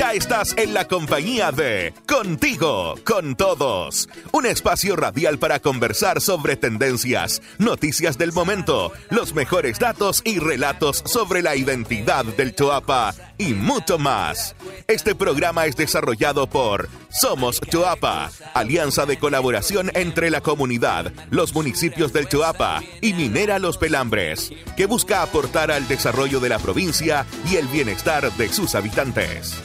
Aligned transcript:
Ya 0.00 0.14
estás 0.14 0.54
en 0.56 0.72
la 0.72 0.88
compañía 0.88 1.52
de 1.52 1.92
Contigo, 2.08 2.94
con 3.04 3.36
todos. 3.36 4.08
Un 4.32 4.46
espacio 4.46 4.96
radial 4.96 5.38
para 5.38 5.60
conversar 5.60 6.22
sobre 6.22 6.56
tendencias, 6.56 7.42
noticias 7.58 8.16
del 8.16 8.32
momento, 8.32 8.92
los 9.10 9.34
mejores 9.34 9.78
datos 9.78 10.22
y 10.24 10.38
relatos 10.38 11.02
sobre 11.04 11.42
la 11.42 11.54
identidad 11.54 12.24
del 12.24 12.54
Choapa 12.54 13.14
y 13.36 13.52
mucho 13.52 13.98
más. 13.98 14.56
Este 14.88 15.14
programa 15.14 15.66
es 15.66 15.76
desarrollado 15.76 16.46
por 16.48 16.88
Somos 17.10 17.60
Choapa, 17.60 18.30
alianza 18.54 19.04
de 19.04 19.18
colaboración 19.18 19.90
entre 19.92 20.30
la 20.30 20.40
comunidad, 20.40 21.12
los 21.28 21.52
municipios 21.52 22.10
del 22.14 22.26
Choapa 22.26 22.82
y 23.02 23.12
Minera 23.12 23.58
Los 23.58 23.76
Pelambres, 23.76 24.50
que 24.78 24.86
busca 24.86 25.20
aportar 25.20 25.70
al 25.70 25.86
desarrollo 25.88 26.40
de 26.40 26.48
la 26.48 26.58
provincia 26.58 27.26
y 27.50 27.56
el 27.56 27.68
bienestar 27.68 28.32
de 28.32 28.48
sus 28.48 28.74
habitantes. 28.74 29.60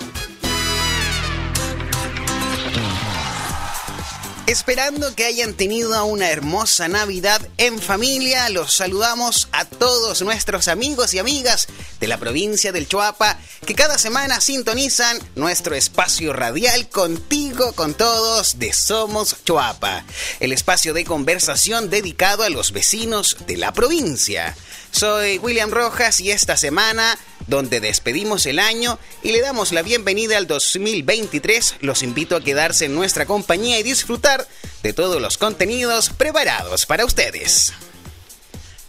Esperando 4.48 5.16
que 5.16 5.26
hayan 5.26 5.56
tenido 5.56 6.06
una 6.06 6.30
hermosa 6.30 6.88
Navidad 6.88 7.42
en 7.58 7.80
familia, 7.80 8.48
los 8.50 8.76
saludamos 8.76 9.48
a 9.52 9.66
todos 9.66 10.22
nuestros 10.22 10.68
amigos 10.68 11.16
y 11.16 11.20
amigas 11.20 11.68
de 12.00 12.08
la 12.08 12.20
provincia 12.20 12.72
del 12.72 12.88
Choapa 12.88 13.40
que 13.66 13.74
cada 13.74 13.98
semana 13.98 14.40
sintonizan 14.40 15.18
nuestro 15.36 15.74
espacio 15.74 16.32
radial 16.32 16.88
contigo, 16.90 17.74
con 17.74 17.96
todos 17.96 18.60
de 18.60 18.72
Somos 18.72 19.36
Choapa, 19.46 20.06
el 20.40 20.52
espacio 20.52 20.94
de 20.94 21.06
conversación 21.06 21.90
dedicado 21.90 22.44
a 22.44 22.50
los 22.50 22.72
vecinos 22.72 23.38
de 23.48 23.58
la 23.58 23.74
provincia. 23.74 24.56
Soy 24.96 25.40
William 25.40 25.72
Rojas 25.72 26.22
y 26.22 26.32
esta 26.32 26.56
semana 26.56 27.20
donde 27.48 27.82
despedimos 27.82 28.46
el 28.46 28.60
año 28.60 28.98
y 29.24 29.34
le 29.34 29.42
damos 29.42 29.74
la 29.74 29.82
bienvenida 29.82 30.38
al 30.38 30.48
2023. 30.48 31.76
Los 31.82 32.02
invito 32.02 32.38
a 32.38 32.42
quedarse 32.42 32.86
en 32.86 32.96
nuestra 32.96 33.26
compañía 33.26 33.78
y 33.78 33.84
disfrutar 33.84 34.48
de 34.84 34.94
todos 34.94 35.22
los 35.22 35.38
contenidos 35.38 36.12
preparados 36.12 36.86
para 36.86 37.04
ustedes. 37.04 37.74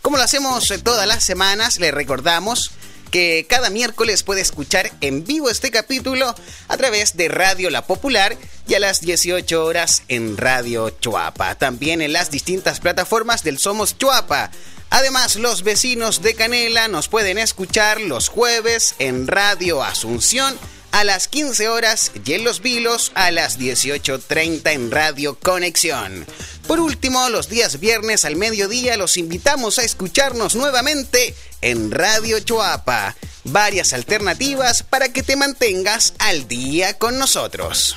Como 0.01 0.17
lo 0.17 0.23
hacemos 0.23 0.73
todas 0.85 1.09
las 1.09 1.25
semanas, 1.25 1.81
les 1.81 1.93
recordamos 1.93 2.71
que 3.11 3.47
cada 3.49 3.71
miércoles 3.71 4.23
puede 4.23 4.41
escuchar 4.41 4.93
en 5.01 5.25
vivo 5.25 5.51
este 5.51 5.71
capítulo 5.71 6.35
a 6.69 6.77
través 6.77 7.17
de 7.17 7.29
Radio 7.29 7.71
La 7.71 7.87
Popular 7.87 8.37
y 8.69 8.75
a 8.75 8.81
las 8.81 9.01
18 9.01 9.65
horas 9.65 10.03
en 10.09 10.37
Radio 10.37 10.91
Chuapa. 10.91 11.55
También 11.55 12.03
en 12.03 12.13
las 12.13 12.31
distintas 12.31 12.81
plataformas 12.81 13.43
del 13.43 13.59
Somos 13.59 13.97
Chuapa 13.97 14.51
Además, 14.91 15.37
los 15.37 15.63
vecinos 15.63 16.23
de 16.23 16.35
Canela 16.35 16.89
nos 16.89 17.09
pueden 17.09 17.39
escuchar 17.39 18.01
los 18.01 18.29
jueves 18.29 18.95
en 18.99 19.27
Radio 19.27 19.83
Asunción 19.83 20.57
a 20.93 21.05
las 21.05 21.29
15 21.29 21.69
horas 21.69 22.13
y 22.25 22.33
en 22.33 22.45
Los 22.45 22.61
Vilos 22.61 23.13
a 23.15 23.31
las 23.31 23.59
18.30 23.59 24.73
en 24.73 24.91
Radio 24.91 25.39
Conexión. 25.39 26.27
Por 26.67 26.81
último, 26.81 27.29
los 27.29 27.49
días 27.49 27.81
viernes 27.81 28.25
al 28.25 28.37
mediodía 28.37 28.97
los 28.97 29.17
invitamos 29.17 29.79
a 29.79 29.85
escucharnos 29.85 30.57
nuevamente 30.57 31.35
en 31.61 31.91
Radio 31.91 32.41
Choapa. 32.41 33.15
Varias 33.45 33.93
alternativas 33.93 34.83
para 34.83 35.13
que 35.13 35.23
te 35.23 35.37
mantengas 35.37 36.15
al 36.19 36.49
día 36.49 36.99
con 36.99 37.19
nosotros. 37.19 37.97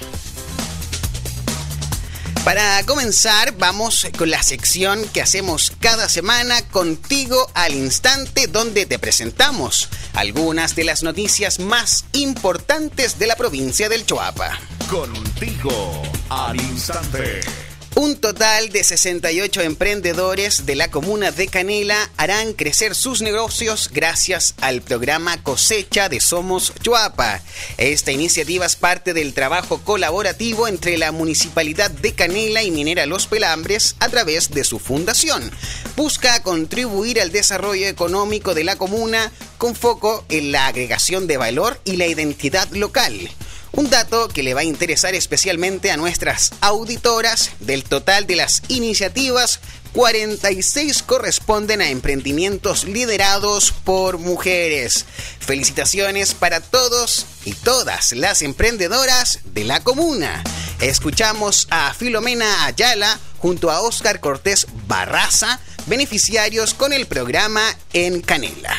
Para 2.49 2.83
comenzar, 2.87 3.55
vamos 3.59 4.07
con 4.17 4.31
la 4.31 4.41
sección 4.41 5.07
que 5.09 5.21
hacemos 5.21 5.71
cada 5.79 6.09
semana 6.09 6.67
contigo 6.69 7.47
al 7.53 7.75
instante 7.75 8.47
donde 8.47 8.87
te 8.87 8.97
presentamos 8.97 9.87
algunas 10.15 10.75
de 10.75 10.83
las 10.83 11.03
noticias 11.03 11.59
más 11.59 12.05
importantes 12.11 13.19
de 13.19 13.27
la 13.27 13.35
provincia 13.35 13.87
del 13.87 14.03
Choapa. 14.03 14.57
Contigo 14.89 16.01
al 16.29 16.59
instante. 16.59 17.68
Un 17.95 18.17
total 18.17 18.69
de 18.69 18.83
68 18.83 19.61
emprendedores 19.61 20.65
de 20.65 20.75
la 20.75 20.89
comuna 20.89 21.31
de 21.31 21.47
Canela 21.47 22.09
harán 22.17 22.53
crecer 22.53 22.95
sus 22.95 23.21
negocios 23.21 23.89
gracias 23.91 24.53
al 24.61 24.81
programa 24.81 25.41
Cosecha 25.41 26.07
de 26.07 26.21
Somos 26.21 26.71
Chuapa. 26.81 27.41
Esta 27.77 28.11
iniciativa 28.11 28.65
es 28.65 28.75
parte 28.75 29.13
del 29.13 29.33
trabajo 29.33 29.81
colaborativo 29.83 30.67
entre 30.67 30.97
la 30.97 31.11
Municipalidad 31.11 31.91
de 31.91 32.13
Canela 32.13 32.63
y 32.63 32.71
Minera 32.71 33.05
Los 33.05 33.27
Pelambres 33.27 33.95
a 33.99 34.07
través 34.07 34.51
de 34.51 34.63
su 34.63 34.79
fundación. 34.79 35.51
Busca 35.97 36.41
contribuir 36.43 37.19
al 37.19 37.31
desarrollo 37.31 37.87
económico 37.87 38.53
de 38.53 38.63
la 38.63 38.77
comuna 38.77 39.31
con 39.57 39.75
foco 39.75 40.23
en 40.29 40.51
la 40.51 40.67
agregación 40.67 41.27
de 41.27 41.37
valor 41.37 41.81
y 41.83 41.97
la 41.97 42.05
identidad 42.05 42.69
local. 42.71 43.29
Un 43.71 43.89
dato 43.89 44.27
que 44.27 44.43
le 44.43 44.53
va 44.53 44.61
a 44.61 44.65
interesar 44.65 45.13
especialmente 45.15 45.91
a 45.91 45.97
nuestras 45.97 46.51
auditoras, 46.61 47.51
del 47.59 47.83
total 47.83 48.25
de 48.25 48.35
las 48.35 48.63
iniciativas, 48.67 49.59
46 49.93 51.03
corresponden 51.03 51.81
a 51.81 51.89
emprendimientos 51.89 52.83
liderados 52.83 53.71
por 53.71 54.17
mujeres. 54.17 55.05
Felicitaciones 55.39 56.33
para 56.33 56.61
todos 56.61 57.25
y 57.45 57.53
todas 57.53 58.13
las 58.13 58.41
emprendedoras 58.41 59.39
de 59.45 59.63
la 59.63 59.83
comuna. 59.83 60.43
Escuchamos 60.79 61.67
a 61.71 61.93
Filomena 61.93 62.65
Ayala 62.65 63.19
junto 63.39 63.71
a 63.71 63.81
Oscar 63.81 64.19
Cortés 64.19 64.67
Barraza, 64.87 65.59
beneficiarios 65.87 66.73
con 66.73 66.93
el 66.93 67.07
programa 67.07 67.63
En 67.93 68.21
Canela. 68.21 68.75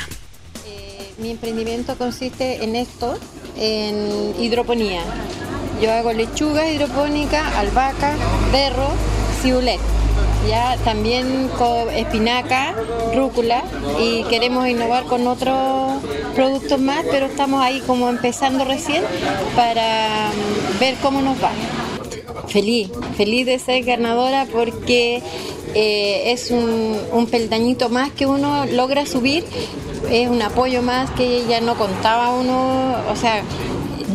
Eh, 0.67 1.13
mi 1.19 1.31
emprendimiento 1.31 1.99
consiste 1.99 2.63
en 2.63 2.77
esto, 2.77 3.19
en 3.57 4.35
hidroponía. 4.39 5.03
Yo 5.81 5.93
hago 5.93 6.13
lechuga 6.13 6.71
hidropónica, 6.71 7.59
albahaca, 7.59 8.15
berro, 8.53 8.89
cibulet. 9.41 9.81
Ya 10.49 10.77
también 10.85 11.49
con 11.59 11.91
espinaca, 11.91 12.75
rúcula 13.15 13.63
y 13.99 14.25
queremos 14.25 14.69
innovar 14.69 15.05
con 15.05 15.27
otros 15.27 16.03
productos 16.35 16.81
más, 16.81 17.05
pero 17.11 17.27
estamos 17.27 17.63
ahí 17.63 17.81
como 17.87 18.09
empezando 18.09 18.65
recién 18.65 19.03
para 19.55 20.31
mm, 20.31 20.79
ver 20.81 20.95
cómo 21.03 21.21
nos 21.21 21.43
va. 21.43 21.51
Feliz, 22.49 22.91
feliz 23.17 23.47
de 23.47 23.59
ser 23.59 23.85
ganadora 23.85 24.47
porque 24.51 25.23
eh, 25.75 26.33
es 26.33 26.51
un, 26.51 26.99
un 27.13 27.27
peldañito 27.27 27.89
más 27.89 28.11
que 28.11 28.27
uno 28.27 28.67
logra 28.67 29.07
subir 29.07 29.45
es 30.11 30.29
un 30.29 30.41
apoyo 30.43 30.83
más 30.83 31.11
que 31.11 31.45
ya 31.47 31.61
no 31.61 31.77
contaba 31.77 32.31
uno, 32.31 32.95
o 33.11 33.17
sea, 33.17 33.43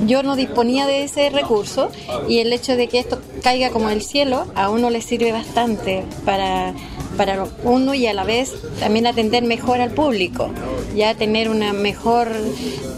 yo 0.05 0.23
no 0.23 0.35
disponía 0.35 0.85
de 0.85 1.03
ese 1.03 1.29
recurso 1.29 1.89
y 2.27 2.39
el 2.39 2.53
hecho 2.53 2.75
de 2.75 2.87
que 2.87 2.99
esto 2.99 3.19
caiga 3.41 3.69
como 3.69 3.89
el 3.89 4.01
cielo 4.01 4.45
a 4.55 4.69
uno 4.69 4.89
le 4.89 5.01
sirve 5.01 5.31
bastante 5.31 6.03
para 6.25 6.73
para 7.15 7.45
uno 7.63 7.93
y 7.93 8.07
a 8.07 8.13
la 8.13 8.23
vez 8.23 8.53
también 8.79 9.07
atender 9.07 9.43
mejor 9.43 9.81
al 9.81 9.91
público, 9.91 10.49
ya 10.95 11.15
tener 11.15 11.49
una 11.49 11.73
mejor 11.73 12.29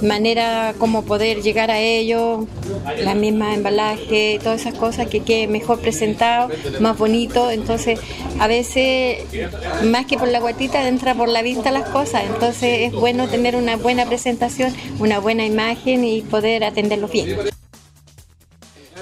manera 0.02 0.74
como 0.78 1.04
poder 1.04 1.42
llegar 1.42 1.72
a 1.72 1.80
ellos, 1.80 2.46
la 3.04 3.16
misma 3.16 3.54
embalaje, 3.54 4.40
todas 4.44 4.62
esas 4.62 4.74
cosas 4.76 5.08
que 5.08 5.22
quede 5.22 5.48
mejor 5.48 5.80
presentado, 5.80 6.50
más 6.80 6.98
bonito, 6.98 7.52
entonces 7.52 8.00
a 8.40 8.48
veces 8.48 9.24
más 9.86 10.06
que 10.06 10.18
por 10.18 10.28
la 10.28 10.40
guatita 10.40 10.88
entra 10.88 11.16
por 11.16 11.30
la 11.30 11.42
vista 11.42 11.72
las 11.72 11.90
cosas, 11.90 12.24
entonces 12.26 12.82
es 12.82 12.94
bueno 12.94 13.28
tener 13.28 13.56
una 13.56 13.76
buena 13.78 14.06
presentación, 14.06 14.74
una 15.00 15.20
buena 15.20 15.46
imagen 15.46 16.04
y 16.06 16.22
poder 16.22 16.64
atenderlos 16.64 17.12
bien. 17.12 17.57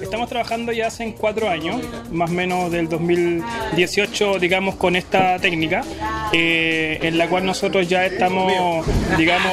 Estamos 0.05 0.29
trabajando 0.29 0.71
ya 0.71 0.85
hace 0.85 1.15
cuatro 1.19 1.49
años, 1.49 1.81
más 2.11 2.29
o 2.29 2.33
menos 2.33 2.71
del 2.71 2.87
2018, 2.87 4.37
digamos, 4.37 4.75
con 4.75 4.95
esta 4.95 5.39
técnica, 5.39 5.83
eh, 6.31 6.99
en 7.01 7.17
la 7.17 7.27
cual 7.27 7.43
nosotros 7.43 7.89
ya 7.89 8.05
estamos, 8.05 8.85
digamos, 9.17 9.51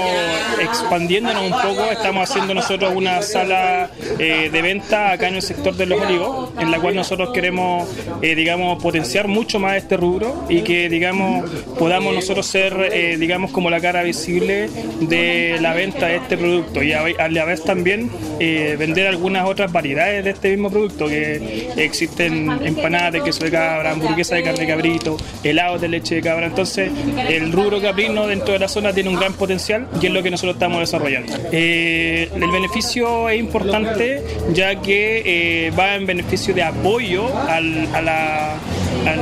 expandiéndonos 0.61 1.45
un 1.45 1.53
poco. 1.53 1.91
Estamos 1.91 2.29
haciendo 2.29 2.53
nosotros 2.53 2.93
una 2.95 3.23
sala 3.23 3.91
eh, 4.19 4.51
de 4.53 4.63
venta 4.63 5.13
acá 5.13 5.29
en 5.29 5.37
el 5.37 5.43
sector 5.43 5.75
de 5.75 5.87
los 5.87 5.99
olivos, 5.99 6.51
en 6.61 6.71
la 6.71 6.79
cual 6.79 6.97
nosotros 6.97 7.31
queremos, 7.33 7.89
eh, 8.21 8.35
digamos, 8.35 8.81
potenciar 8.83 9.29
mucho 9.29 9.59
más 9.59 9.79
este 9.79 9.97
rubro 9.97 10.45
y 10.51 10.61
que, 10.61 10.91
digamos, 10.91 11.51
podamos 11.79 12.15
nosotros 12.15 12.47
ser, 12.47 13.19
digamos, 13.19 13.53
como 13.53 13.71
la 13.71 13.81
cara 13.81 14.03
visible 14.03 14.69
de 15.01 15.57
la 15.63 15.73
venta 15.73 16.09
de 16.09 16.17
este 16.17 16.37
producto 16.37 16.83
y 16.83 16.93
a, 16.93 17.29
la 17.31 17.45
vez 17.47 17.65
también 17.65 18.11
vender 18.39 19.07
algunas 19.07 19.49
otras 19.49 19.73
variedades 19.73 20.25
de 20.25 20.31
este 20.31 20.42
mismo 20.51 20.71
producto, 20.71 21.07
que 21.07 21.71
existen 21.77 22.51
empanadas 22.65 23.13
de 23.13 23.23
queso 23.23 23.45
de 23.45 23.51
cabra, 23.51 23.93
hamburguesas 23.93 24.39
de 24.39 24.45
carne 24.45 24.61
de 24.61 24.67
cabrito, 24.67 25.17
helados 25.43 25.81
de 25.81 25.89
leche 25.89 26.17
de 26.17 26.23
cabra. 26.23 26.47
Entonces, 26.47 26.91
el 27.29 27.53
rubro 27.53 27.81
caprino 27.81 28.27
dentro 28.27 28.53
de 28.53 28.59
la 28.59 28.69
zona 28.69 28.93
tiene 28.93 29.09
un 29.11 29.17
gran 29.17 29.35
potencial 29.35 29.89
y 30.01 30.07
es 30.07 30.13
lo 30.13 30.23
que 30.23 30.31
nosotros 30.31 30.55
estamos 30.55 30.81
desarrollando. 30.81 31.33
Eh, 31.53 32.29
el 32.35 32.51
beneficio 32.51 33.29
es 33.29 33.41
importante 33.41 34.23
ya 34.53 34.81
que 34.81 35.23
eh, 35.25 35.71
va 35.79 35.97
en 35.97 36.07
beneficio 36.07 36.55
de 36.55 36.63
apoyo 36.63 37.27
a, 37.49 37.61
la, 37.61 38.59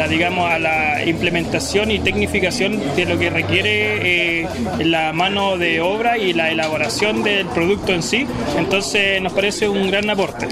digamos, 0.08 0.50
a 0.50 0.58
la 0.58 1.04
implementación 1.04 1.90
y 1.90 1.98
tecnificación 1.98 2.80
de 2.96 3.06
lo 3.06 3.18
que 3.18 3.30
requiere 3.30 4.42
eh, 4.42 4.48
la 4.80 5.12
mano 5.12 5.56
de 5.56 5.80
obra 5.80 6.18
y 6.18 6.32
la 6.32 6.50
elaboración 6.50 7.22
del 7.22 7.46
producto 7.46 7.92
en 7.92 8.02
sí. 8.02 8.26
Entonces 8.58 9.20
nos 9.22 9.32
parece 9.32 9.68
un 9.68 9.90
gran 9.90 10.08
aporte. 10.10 10.48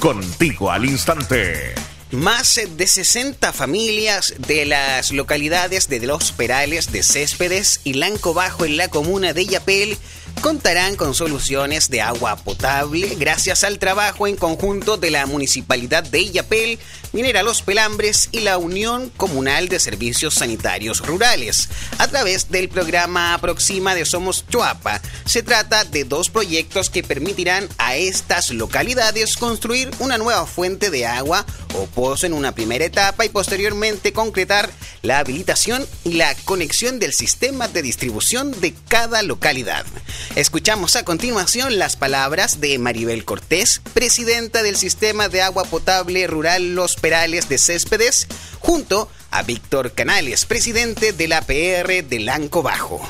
Contigo 0.00 0.70
al 0.70 0.84
instante. 0.84 1.74
Más 2.12 2.60
de 2.76 2.86
60 2.86 3.52
familias 3.52 4.32
de 4.38 4.64
las 4.64 5.10
localidades 5.10 5.88
de 5.88 5.98
Los 6.06 6.30
Perales 6.30 6.92
de 6.92 7.02
Céspedes 7.02 7.80
y 7.82 7.94
Lanco 7.94 8.32
Bajo 8.32 8.64
en 8.64 8.76
la 8.76 8.86
comuna 8.86 9.32
de 9.32 9.46
Yapel 9.46 9.98
contarán 10.40 10.96
con 10.96 11.14
soluciones 11.14 11.90
de 11.90 12.00
agua 12.00 12.36
potable 12.36 13.16
gracias 13.18 13.64
al 13.64 13.78
trabajo 13.78 14.26
en 14.26 14.36
conjunto 14.36 14.96
de 14.96 15.10
la 15.10 15.26
Municipalidad 15.26 16.02
de 16.04 16.20
Illapel, 16.20 16.78
Minera 17.12 17.42
Los 17.42 17.62
Pelambres 17.62 18.28
y 18.30 18.40
la 18.40 18.58
Unión 18.58 19.10
Comunal 19.16 19.68
de 19.68 19.80
Servicios 19.80 20.34
Sanitarios 20.34 21.04
Rurales, 21.06 21.68
a 21.98 22.08
través 22.08 22.50
del 22.50 22.68
programa 22.68 23.34
Aproxima 23.34 23.94
de 23.94 24.04
Somos 24.04 24.44
Chuapa. 24.48 25.00
Se 25.24 25.42
trata 25.42 25.84
de 25.84 26.04
dos 26.04 26.30
proyectos 26.30 26.90
que 26.90 27.02
permitirán 27.02 27.68
a 27.78 27.96
estas 27.96 28.50
localidades 28.50 29.36
construir 29.36 29.90
una 29.98 30.18
nueva 30.18 30.46
fuente 30.46 30.90
de 30.90 31.06
agua 31.06 31.44
o 31.74 31.86
pozo 31.86 32.26
en 32.26 32.32
una 32.32 32.54
primera 32.54 32.84
etapa 32.84 33.24
y 33.24 33.28
posteriormente 33.28 34.12
concretar 34.12 34.70
la 35.02 35.18
habilitación 35.18 35.86
y 36.04 36.14
la 36.14 36.34
conexión 36.44 36.98
del 36.98 37.12
sistema 37.12 37.68
de 37.68 37.82
distribución 37.82 38.52
de 38.60 38.74
cada 38.88 39.22
localidad. 39.22 39.86
Escuchamos 40.36 40.94
a 40.94 41.04
continuación 41.04 41.78
las 41.78 41.96
palabras 41.96 42.60
de 42.60 42.78
Maribel 42.78 43.24
Cortés, 43.24 43.80
presidenta 43.92 44.62
del 44.62 44.76
Sistema 44.76 45.28
de 45.28 45.42
Agua 45.42 45.64
Potable 45.64 46.26
Rural 46.26 46.74
Los 46.74 46.96
Perales 46.96 47.48
de 47.48 47.58
Céspedes, 47.58 48.28
junto 48.60 49.08
a 49.30 49.42
Víctor 49.42 49.92
Canales, 49.92 50.44
presidente 50.44 51.12
de 51.12 51.28
la 51.28 51.40
PR 51.40 52.04
de 52.04 52.20
Lanco 52.20 52.62
Bajo. 52.62 53.00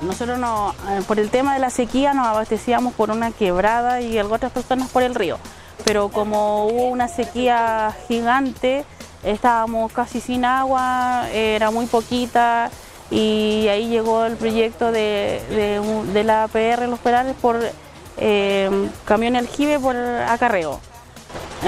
Nosotros 0.00 0.38
no, 0.38 0.74
eh, 0.90 1.00
por 1.08 1.18
el 1.18 1.30
tema 1.30 1.54
de 1.54 1.60
la 1.60 1.70
sequía 1.70 2.14
nos 2.14 2.26
abastecíamos 2.26 2.94
por 2.94 3.10
una 3.10 3.32
quebrada 3.32 4.00
y 4.02 4.18
otras 4.20 4.52
personas 4.52 4.90
por 4.90 5.02
el 5.02 5.14
río, 5.14 5.38
pero 5.84 6.10
como 6.10 6.66
hubo 6.66 6.88
una 6.88 7.08
sequía 7.08 7.96
gigante, 8.06 8.84
estábamos 9.24 9.90
casi 9.92 10.20
sin 10.20 10.44
agua, 10.44 11.28
era 11.32 11.70
muy 11.70 11.86
poquita 11.86 12.70
y 13.10 13.68
ahí 13.68 13.88
llegó 13.88 14.24
el 14.24 14.36
proyecto 14.36 14.90
de, 14.90 15.40
la 16.24 16.44
APR 16.44 16.88
Los 16.88 16.98
Perales 16.98 17.36
por 17.40 17.58
eh, 18.18 18.88
camión 19.04 19.36
aljibe 19.36 19.78
por 19.78 19.96
acarreo. 19.96 20.80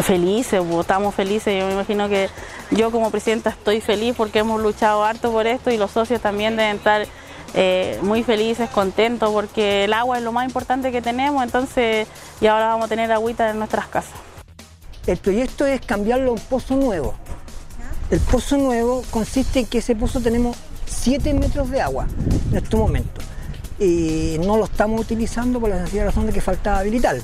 Felices, 0.03 0.63
estamos 0.81 1.15
felices, 1.15 1.59
yo 1.59 1.67
me 1.67 1.73
imagino 1.73 2.09
que 2.09 2.29
yo 2.71 2.91
como 2.91 3.11
presidenta 3.11 3.51
estoy 3.51 3.81
feliz 3.81 4.15
porque 4.17 4.41
hemos 4.41 4.61
luchado 4.61 5.05
harto 5.05 5.33
por 5.33 5.47
esto 5.47 5.71
y 5.71 5.77
los 5.77 5.91
socios 5.91 6.21
también 6.21 6.57
deben 6.57 6.77
estar 6.77 7.07
eh, 7.55 7.99
muy 8.03 8.23
felices, 8.23 8.69
contentos 8.71 9.31
porque 9.33 9.85
el 9.85 9.93
agua 9.93 10.19
es 10.19 10.25
lo 10.25 10.33
más 10.33 10.47
importante 10.47 10.93
que 10.93 11.01
tenemos, 11.01 11.43
entonces 11.43 12.07
y 12.41 12.47
ahora 12.47 12.69
vamos 12.69 12.87
a 12.87 12.89
tener 12.89 13.11
agüita 13.11 13.51
en 13.51 13.59
nuestras 13.59 13.87
casas. 13.87 14.13
El 15.07 15.17
proyecto 15.17 15.65
es 15.65 15.81
cambiarlo 15.81 16.31
a 16.31 16.35
un 16.35 16.41
pozo 16.41 16.77
nuevo. 16.77 17.15
El 18.11 18.21
pozo 18.21 18.59
nuevo 18.59 19.03
consiste 19.11 19.61
en 19.61 19.67
que 19.67 19.79
ese 19.79 19.97
pozo 19.97 20.21
tenemos 20.21 20.57
7 20.89 21.35
metros 21.35 21.71
de 21.71 21.81
agua 21.81 22.07
en 22.51 22.57
este 22.57 22.77
momento. 22.77 23.21
Y 23.79 24.37
no 24.45 24.57
lo 24.57 24.65
estamos 24.65 25.01
utilizando 25.01 25.61
por 25.61 25.71
la 25.71 25.79
sencilla 25.79 26.07
razón 26.07 26.27
de 26.27 26.33
que 26.33 26.41
faltaba 26.41 26.81
habilitarlo. 26.81 27.23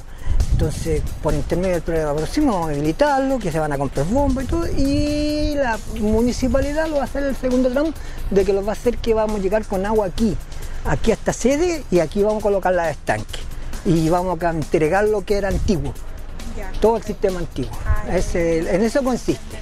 Entonces, 0.52 1.02
por 1.20 1.34
intermedio 1.34 1.74
del 1.74 1.82
programa 1.82 2.14
próximo 2.14 2.52
vamos 2.52 2.68
a 2.68 2.72
habilitarlo, 2.72 3.38
que 3.40 3.50
se 3.50 3.58
van 3.58 3.72
a 3.72 3.78
comprar 3.78 4.06
bombas 4.06 4.44
y 4.44 4.46
todo, 4.46 4.66
y 4.68 5.54
la 5.56 5.76
municipalidad 6.00 6.86
lo 6.86 6.96
va 6.96 7.02
a 7.02 7.04
hacer 7.06 7.24
el 7.24 7.34
segundo 7.34 7.70
tramo, 7.70 7.90
de 8.30 8.44
que 8.44 8.52
lo 8.52 8.64
va 8.64 8.70
a 8.70 8.74
hacer 8.74 8.98
que 8.98 9.14
vamos 9.14 9.40
a 9.40 9.42
llegar 9.42 9.64
con 9.64 9.84
agua 9.84 10.06
aquí, 10.06 10.36
aquí 10.84 11.10
a 11.10 11.14
esta 11.14 11.32
sede, 11.32 11.82
y 11.90 11.98
aquí 11.98 12.22
vamos 12.22 12.38
a 12.38 12.42
colocar 12.42 12.72
la 12.72 12.88
estanque. 12.88 13.40
Y 13.84 14.08
vamos 14.08 14.40
a 14.40 14.50
entregar 14.50 15.08
lo 15.08 15.24
que 15.24 15.38
era 15.38 15.48
antiguo, 15.48 15.92
todo 16.80 16.98
el 16.98 17.02
sistema 17.02 17.40
antiguo. 17.40 17.72
Ah, 17.84 18.04
en 18.08 18.82
eso 18.82 19.02
consiste. 19.02 19.53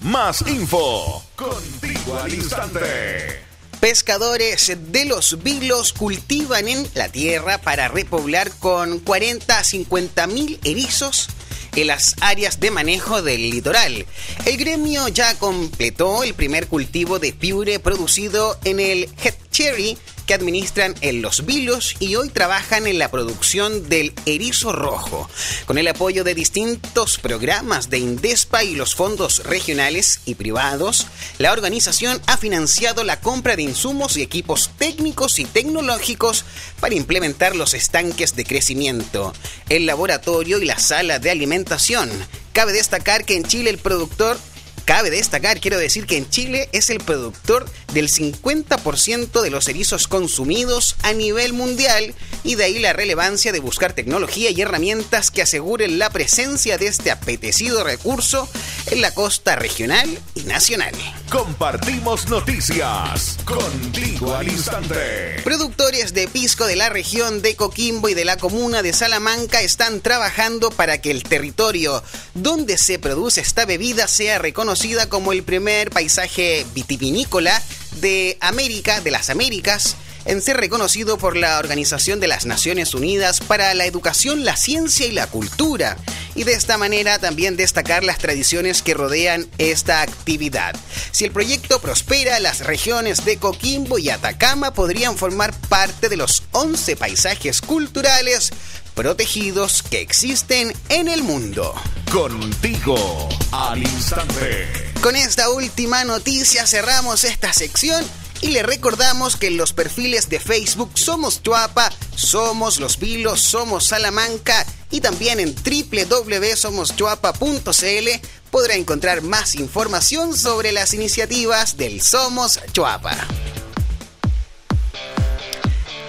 Más 0.00 0.42
info 0.46 1.24
contigo 1.34 2.18
al 2.18 2.32
instante. 2.34 3.40
Pescadores 3.80 4.72
de 4.92 5.04
los 5.06 5.42
vilos 5.42 5.94
cultivan 5.94 6.68
en 6.68 6.86
la 6.94 7.08
tierra 7.08 7.58
para 7.58 7.88
repoblar 7.88 8.50
con 8.58 8.98
40 8.98 9.58
a 9.58 9.64
50 9.64 10.26
mil 10.26 10.60
erizos 10.64 11.28
en 11.76 11.86
las 11.86 12.14
áreas 12.20 12.60
de 12.60 12.70
manejo 12.70 13.22
del 13.22 13.50
litoral. 13.50 14.06
El 14.44 14.56
gremio 14.58 15.08
ya 15.08 15.38
completó 15.38 16.24
el 16.24 16.34
primer 16.34 16.68
cultivo 16.68 17.18
de 17.18 17.32
piure 17.32 17.78
producido 17.78 18.58
en 18.64 18.80
el 18.80 19.08
Head 19.22 19.34
Cherry 19.50 19.96
que 20.26 20.34
administran 20.34 20.94
en 21.00 21.22
Los 21.22 21.46
Vilos 21.46 21.94
y 22.00 22.16
hoy 22.16 22.28
trabajan 22.28 22.86
en 22.86 22.98
la 22.98 23.10
producción 23.10 23.88
del 23.88 24.12
erizo 24.26 24.72
rojo. 24.72 25.30
Con 25.66 25.78
el 25.78 25.88
apoyo 25.88 26.24
de 26.24 26.34
distintos 26.34 27.18
programas 27.18 27.88
de 27.88 27.98
Indespa 27.98 28.64
y 28.64 28.74
los 28.74 28.94
fondos 28.94 29.44
regionales 29.44 30.20
y 30.26 30.34
privados, 30.34 31.06
la 31.38 31.52
organización 31.52 32.20
ha 32.26 32.36
financiado 32.36 33.04
la 33.04 33.20
compra 33.20 33.56
de 33.56 33.62
insumos 33.62 34.16
y 34.16 34.22
equipos 34.22 34.70
técnicos 34.78 35.38
y 35.38 35.44
tecnológicos 35.44 36.44
para 36.80 36.94
implementar 36.94 37.54
los 37.54 37.74
estanques 37.74 38.34
de 38.34 38.44
crecimiento, 38.44 39.32
el 39.68 39.86
laboratorio 39.86 40.60
y 40.60 40.64
la 40.64 40.78
sala 40.78 41.18
de 41.18 41.30
alimentación. 41.30 42.10
Cabe 42.52 42.72
destacar 42.72 43.24
que 43.24 43.36
en 43.36 43.44
Chile 43.44 43.70
el 43.70 43.78
productor 43.78 44.38
Cabe 44.86 45.10
destacar, 45.10 45.60
quiero 45.60 45.78
decir 45.78 46.06
que 46.06 46.16
en 46.16 46.30
Chile 46.30 46.68
es 46.70 46.90
el 46.90 46.98
productor 46.98 47.68
del 47.92 48.08
50% 48.08 49.42
de 49.42 49.50
los 49.50 49.66
erizos 49.66 50.06
consumidos 50.06 50.94
a 51.02 51.12
nivel 51.12 51.54
mundial 51.54 52.14
y 52.44 52.54
de 52.54 52.64
ahí 52.64 52.78
la 52.78 52.92
relevancia 52.92 53.50
de 53.50 53.58
buscar 53.58 53.94
tecnología 53.94 54.50
y 54.50 54.60
herramientas 54.60 55.32
que 55.32 55.42
aseguren 55.42 55.98
la 55.98 56.10
presencia 56.10 56.78
de 56.78 56.86
este 56.86 57.10
apetecido 57.10 57.82
recurso 57.82 58.48
en 58.86 59.00
la 59.00 59.12
costa 59.12 59.56
regional 59.56 60.08
y 60.36 60.42
nacional. 60.44 60.94
Compartimos 61.30 62.28
noticias 62.28 63.38
contigo 63.44 64.36
al 64.36 64.46
instante. 64.46 65.40
Productores 65.42 66.14
de 66.14 66.28
pisco 66.28 66.64
de 66.64 66.76
la 66.76 66.90
región 66.90 67.42
de 67.42 67.56
Coquimbo 67.56 68.08
y 68.08 68.14
de 68.14 68.24
la 68.24 68.36
comuna 68.36 68.82
de 68.82 68.92
Salamanca 68.92 69.62
están 69.62 70.00
trabajando 70.00 70.70
para 70.70 71.00
que 71.00 71.10
el 71.10 71.24
territorio 71.24 72.04
donde 72.34 72.78
se 72.78 73.00
produce 73.00 73.40
esta 73.40 73.66
bebida 73.66 74.06
sea 74.06 74.38
reconocido 74.38 74.75
como 75.08 75.32
el 75.32 75.42
primer 75.42 75.88
paisaje 75.90 76.66
vitivinícola 76.74 77.62
de 78.00 78.36
América, 78.40 79.00
de 79.00 79.10
las 79.10 79.30
Américas, 79.30 79.96
en 80.26 80.42
ser 80.42 80.58
reconocido 80.58 81.16
por 81.16 81.34
la 81.34 81.58
Organización 81.58 82.20
de 82.20 82.26
las 82.26 82.44
Naciones 82.44 82.92
Unidas 82.92 83.40
para 83.40 83.72
la 83.72 83.86
Educación, 83.86 84.44
la 84.44 84.54
Ciencia 84.54 85.06
y 85.06 85.12
la 85.12 85.28
Cultura, 85.28 85.96
y 86.34 86.44
de 86.44 86.52
esta 86.52 86.76
manera 86.76 87.18
también 87.18 87.56
destacar 87.56 88.04
las 88.04 88.18
tradiciones 88.18 88.82
que 88.82 88.92
rodean 88.92 89.48
esta 89.56 90.02
actividad. 90.02 90.76
Si 91.10 91.24
el 91.24 91.30
proyecto 91.30 91.80
prospera, 91.80 92.38
las 92.38 92.60
regiones 92.60 93.24
de 93.24 93.38
Coquimbo 93.38 93.98
y 93.98 94.10
Atacama 94.10 94.74
podrían 94.74 95.16
formar 95.16 95.58
parte 95.68 96.10
de 96.10 96.18
los 96.18 96.42
11 96.52 96.96
paisajes 96.96 97.62
culturales 97.62 98.52
protegidos 98.96 99.82
que 99.82 100.00
existen 100.00 100.72
en 100.88 101.06
el 101.06 101.22
mundo. 101.22 101.72
Contigo 102.10 103.28
al 103.52 103.82
instante. 103.82 104.66
Con 105.02 105.14
esta 105.14 105.50
última 105.50 106.02
noticia 106.04 106.66
cerramos 106.66 107.24
esta 107.24 107.52
sección 107.52 108.02
y 108.40 108.46
le 108.48 108.62
recordamos 108.62 109.36
que 109.36 109.48
en 109.48 109.58
los 109.58 109.74
perfiles 109.74 110.30
de 110.30 110.40
Facebook 110.40 110.92
Somos 110.94 111.40
Tuapa, 111.40 111.92
Somos 112.16 112.80
Los 112.80 112.98
Vilos, 112.98 113.42
Somos 113.42 113.84
Salamanca 113.86 114.64
y 114.90 115.02
también 115.02 115.40
en 115.40 115.54
www.somoschuapa.cl 115.54 118.08
podrá 118.50 118.76
encontrar 118.76 119.20
más 119.22 119.56
información 119.56 120.34
sobre 120.36 120.72
las 120.72 120.94
iniciativas 120.94 121.76
del 121.76 122.00
Somos 122.00 122.60
Chuapa. 122.72 123.28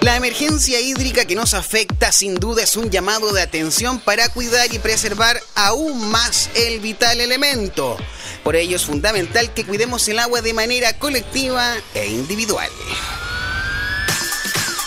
La 0.07 0.15
emergencia 0.15 0.79
hídrica 0.79 1.25
que 1.25 1.35
nos 1.35 1.53
afecta 1.53 2.13
sin 2.13 2.35
duda 2.35 2.63
es 2.63 2.77
un 2.77 2.89
llamado 2.89 3.33
de 3.33 3.41
atención 3.41 3.99
para 3.99 4.29
cuidar 4.29 4.73
y 4.73 4.79
preservar 4.79 5.37
aún 5.53 6.09
más 6.09 6.49
el 6.55 6.79
vital 6.79 7.19
elemento. 7.19 7.97
Por 8.41 8.55
ello 8.55 8.77
es 8.77 8.85
fundamental 8.85 9.53
que 9.53 9.65
cuidemos 9.65 10.07
el 10.07 10.19
agua 10.19 10.41
de 10.41 10.53
manera 10.53 10.97
colectiva 10.97 11.75
e 11.93 12.07
individual. 12.07 12.69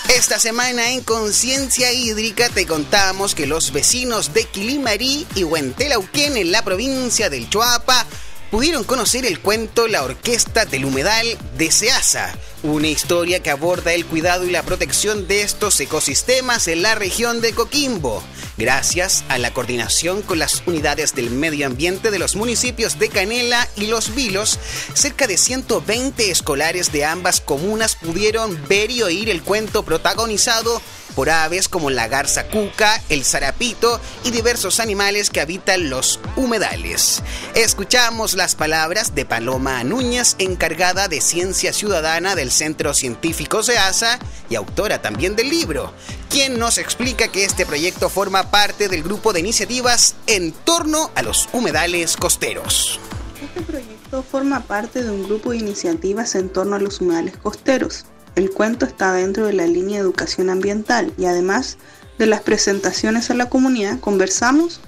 Esta 0.08 0.40
semana 0.40 0.88
en 0.88 1.02
Conciencia 1.02 1.92
Hídrica 1.92 2.48
te 2.48 2.66
contamos 2.66 3.34
que 3.34 3.46
los 3.46 3.72
vecinos 3.72 4.32
de 4.32 4.44
Quilimarí 4.44 5.26
y 5.34 5.44
Huentelauquén 5.44 6.38
en 6.38 6.50
la 6.50 6.64
provincia 6.64 7.28
del 7.28 7.50
Choapa 7.50 8.06
pudieron 8.50 8.82
conocer 8.82 9.24
el 9.24 9.40
cuento 9.40 9.86
La 9.86 10.02
Orquesta 10.02 10.64
del 10.64 10.84
Humedal 10.84 11.38
de 11.56 11.70
Seasa, 11.70 12.36
una 12.64 12.88
historia 12.88 13.42
que 13.42 13.50
aborda 13.50 13.92
el 13.92 14.04
cuidado 14.04 14.44
y 14.44 14.50
la 14.50 14.64
protección 14.64 15.28
de 15.28 15.42
estos 15.42 15.78
ecosistemas 15.78 16.66
en 16.66 16.82
la 16.82 16.96
región 16.96 17.40
de 17.40 17.52
Coquimbo, 17.52 18.22
gracias 18.58 19.24
a 19.28 19.38
la 19.38 19.54
coordinación 19.54 20.22
con 20.22 20.40
las 20.40 20.62
unidades 20.66 21.14
del 21.14 21.30
medio 21.30 21.66
ambiente 21.66 22.10
de 22.10 22.18
los 22.18 22.34
municipios 22.34 22.98
de 22.98 23.08
Canela 23.08 23.68
y 23.76 23.86
Los 23.86 24.14
Vilos, 24.16 24.58
cerca 24.94 25.28
de 25.28 25.38
120 25.38 26.30
escolares 26.30 26.90
de 26.90 27.04
ambas 27.04 27.40
comunas 27.40 27.94
pudieron 27.94 28.60
ver 28.68 28.90
y 28.90 29.02
oír 29.02 29.30
el 29.30 29.42
cuento 29.42 29.84
protagonizado 29.84 30.82
por 31.10 31.30
aves 31.30 31.68
como 31.68 31.90
la 31.90 32.08
garza 32.08 32.46
cuca, 32.46 33.02
el 33.08 33.24
zarapito 33.24 34.00
y 34.24 34.30
diversos 34.30 34.80
animales 34.80 35.30
que 35.30 35.40
habitan 35.40 35.90
los 35.90 36.20
humedales. 36.36 37.22
Escuchamos 37.54 38.34
las 38.34 38.54
palabras 38.54 39.14
de 39.14 39.24
Paloma 39.24 39.82
Núñez, 39.84 40.36
encargada 40.38 41.08
de 41.08 41.20
Ciencia 41.20 41.72
Ciudadana 41.72 42.34
del 42.34 42.50
Centro 42.50 42.94
Científico 42.94 43.62
SEASA 43.62 44.18
y 44.48 44.54
autora 44.54 45.02
también 45.02 45.36
del 45.36 45.50
libro, 45.50 45.92
quien 46.28 46.58
nos 46.58 46.78
explica 46.78 47.28
que 47.28 47.44
este 47.44 47.66
proyecto 47.66 48.08
forma 48.08 48.50
parte 48.50 48.88
del 48.88 49.02
grupo 49.02 49.32
de 49.32 49.40
iniciativas 49.40 50.14
en 50.26 50.52
torno 50.52 51.10
a 51.14 51.22
los 51.22 51.48
humedales 51.52 52.16
costeros. 52.16 53.00
Este 53.42 53.62
proyecto 53.62 54.22
forma 54.22 54.60
parte 54.64 55.02
de 55.02 55.10
un 55.10 55.24
grupo 55.24 55.50
de 55.50 55.58
iniciativas 55.58 56.34
en 56.34 56.50
torno 56.50 56.76
a 56.76 56.78
los 56.78 57.00
humedales 57.00 57.36
costeros 57.36 58.04
el 58.36 58.50
cuento 58.50 58.86
está 58.86 59.12
dentro 59.12 59.46
de 59.46 59.52
la 59.52 59.66
línea 59.66 59.96
de 59.96 60.02
educación 60.02 60.50
ambiental 60.50 61.12
y 61.18 61.26
además 61.26 61.78
de 62.18 62.26
las 62.26 62.42
presentaciones 62.42 63.30
a 63.30 63.34
la 63.34 63.48
comunidad, 63.48 63.98
conversamos 64.00 64.80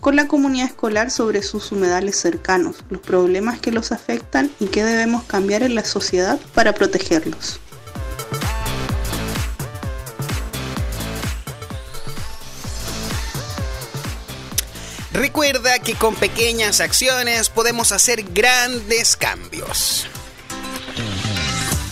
con 0.00 0.16
la 0.16 0.28
comunidad 0.28 0.66
escolar 0.66 1.10
sobre 1.10 1.42
sus 1.42 1.72
humedales 1.72 2.16
cercanos, 2.16 2.84
los 2.88 3.00
problemas 3.00 3.60
que 3.60 3.72
los 3.72 3.92
afectan 3.92 4.50
y 4.60 4.66
qué 4.66 4.84
debemos 4.84 5.24
cambiar 5.24 5.62
en 5.62 5.74
la 5.74 5.84
sociedad 5.84 6.38
para 6.54 6.72
protegerlos. 6.72 7.60
Recuerda 15.12 15.80
que 15.80 15.94
con 15.94 16.14
pequeñas 16.14 16.80
acciones 16.80 17.50
podemos 17.50 17.90
hacer 17.90 18.22
grandes 18.22 19.16
cambios. 19.16 20.06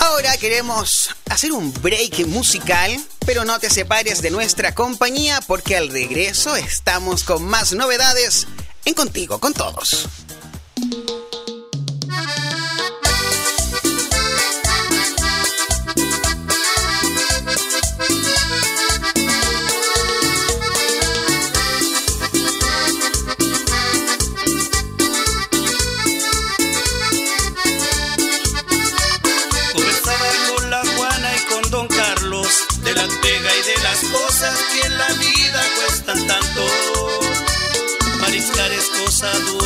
Ahora 0.06 0.36
queremos 0.36 1.10
hacer 1.28 1.52
un 1.52 1.72
break 1.82 2.26
musical, 2.28 2.96
pero 3.26 3.44
no 3.44 3.58
te 3.58 3.68
separes 3.68 4.22
de 4.22 4.30
nuestra 4.30 4.72
compañía 4.72 5.40
porque 5.48 5.76
al 5.76 5.88
regreso 5.88 6.54
estamos 6.54 7.24
con 7.24 7.44
más 7.44 7.72
novedades 7.72 8.46
en 8.84 8.94
Contigo 8.94 9.40
con 9.40 9.52
Todos. 9.52 10.08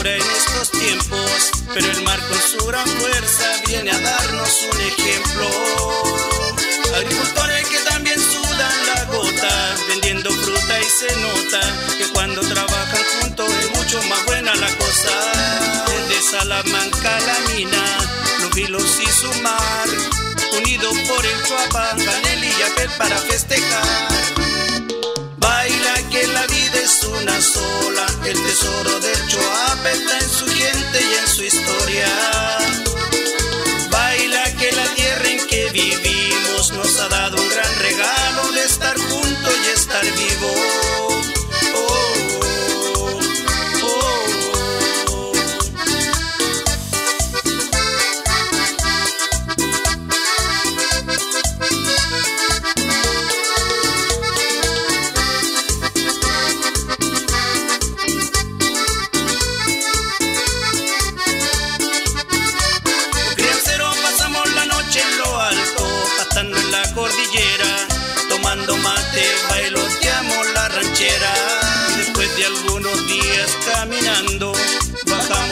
En 0.06 0.22
estos 0.22 0.70
tiempos, 0.70 1.50
pero 1.74 1.86
el 1.90 2.02
mar 2.04 2.18
con 2.28 2.38
su 2.40 2.66
gran 2.66 2.86
fuerza 2.86 3.44
viene 3.66 3.90
a 3.90 4.00
darnos 4.00 4.66
un 4.72 4.80
ejemplo. 4.80 5.46
Agricultores 6.96 7.68
que 7.68 7.78
también 7.90 8.18
sudan 8.18 8.86
la 8.86 9.04
gota, 9.04 9.74
vendiendo 9.88 10.30
fruta 10.30 10.80
y 10.80 10.84
se 10.84 11.16
nota 11.20 11.60
que 11.98 12.06
cuando 12.12 12.40
trabajan 12.40 13.02
juntos 13.20 13.50
es 13.50 13.78
mucho 13.78 14.02
más 14.08 14.24
buena 14.24 14.54
la 14.54 14.68
cosa. 14.76 15.10
Desde 15.86 16.30
Salamanca 16.30 17.16
a 17.16 17.20
la 17.20 17.38
mina, 17.54 17.84
los 18.40 18.54
vilos 18.54 19.00
y 19.02 19.06
su 19.06 19.32
mar, 19.42 19.88
unidos 20.58 20.96
por 21.08 21.24
el 21.24 21.42
Chuapa, 21.44 21.96
Canel 21.96 22.44
y 22.44 22.50
Yapel 22.58 22.90
para 22.98 23.16
festejar 23.18 24.20
que 26.10 26.26
la 26.26 26.46
vida 26.46 26.80
es 26.82 27.04
una 27.04 27.40
sola. 27.40 28.06
El 28.24 28.42
tesoro 28.42 29.00
del 29.00 29.26
Choapa 29.28 29.90
está 29.90 30.18
en 30.18 30.30
su 30.30 30.46
gente 30.46 31.00
y 31.00 31.14
en 31.14 31.28
su 31.28 31.44
historia. 31.44 32.59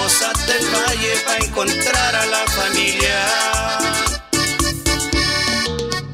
Hasta 0.08 0.56
el 0.56 0.66
valle 0.70 1.14
para 1.26 1.44
encontrar 1.44 2.16
a 2.16 2.26
la 2.26 2.46
familia. 2.46 3.18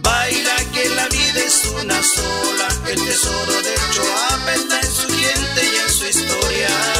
Baila 0.02 0.56
que 0.72 0.88
la 0.88 1.08
vida 1.08 1.40
es 1.46 1.64
una 1.80 2.02
sola, 2.02 2.68
el 2.88 3.04
tesoro 3.04 3.52
de 3.62 3.74
Choapa 3.92 4.54
está 4.54 4.80
en 4.80 4.92
su 4.92 5.08
gente 5.08 5.60
y 5.72 5.76
en 5.76 5.90
su 5.90 6.06
historia. 6.06 6.93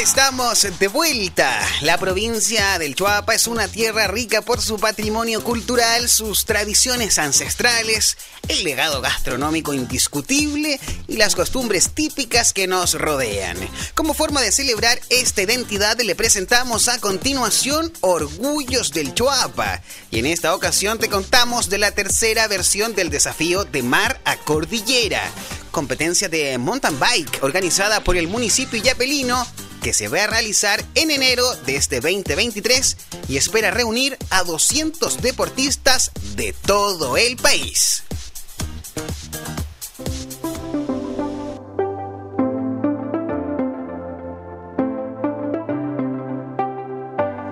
Estamos 0.00 0.66
de 0.78 0.88
vuelta. 0.88 1.60
La 1.82 1.98
provincia 1.98 2.78
del 2.78 2.94
Chuapa 2.94 3.34
es 3.34 3.46
una 3.46 3.68
tierra 3.68 4.06
rica 4.06 4.40
por 4.40 4.62
su 4.62 4.78
patrimonio 4.78 5.44
cultural, 5.44 6.08
sus 6.08 6.46
tradiciones 6.46 7.18
ancestrales, 7.18 8.16
el 8.48 8.64
legado 8.64 9.02
gastronómico 9.02 9.74
indiscutible 9.74 10.80
y 11.06 11.18
las 11.18 11.34
costumbres 11.34 11.90
típicas 11.90 12.54
que 12.54 12.66
nos 12.66 12.94
rodean. 12.94 13.58
Como 13.94 14.14
forma 14.14 14.40
de 14.40 14.52
celebrar 14.52 14.98
esta 15.10 15.42
identidad 15.42 16.00
le 16.00 16.14
presentamos 16.14 16.88
a 16.88 16.98
continuación 16.98 17.92
Orgullos 18.00 18.92
del 18.92 19.12
Chuapa 19.12 19.82
y 20.10 20.20
en 20.20 20.26
esta 20.26 20.54
ocasión 20.54 20.98
te 20.98 21.10
contamos 21.10 21.68
de 21.68 21.76
la 21.76 21.90
tercera 21.90 22.48
versión 22.48 22.94
del 22.94 23.10
desafío 23.10 23.64
de 23.64 23.82
mar 23.82 24.18
a 24.24 24.38
cordillera, 24.38 25.22
competencia 25.70 26.30
de 26.30 26.56
mountain 26.56 26.98
bike 26.98 27.42
organizada 27.42 28.02
por 28.02 28.16
el 28.16 28.28
municipio 28.28 28.82
yapelino 28.82 29.46
que 29.80 29.92
se 29.92 30.08
va 30.08 30.24
a 30.24 30.26
realizar 30.26 30.84
en 30.94 31.10
enero 31.10 31.44
de 31.66 31.76
este 31.76 32.00
2023 32.00 32.96
y 33.28 33.36
espera 33.36 33.70
reunir 33.70 34.16
a 34.30 34.44
200 34.44 35.22
deportistas 35.22 36.10
de 36.36 36.54
todo 36.66 37.16
el 37.16 37.36
país. 37.36 38.04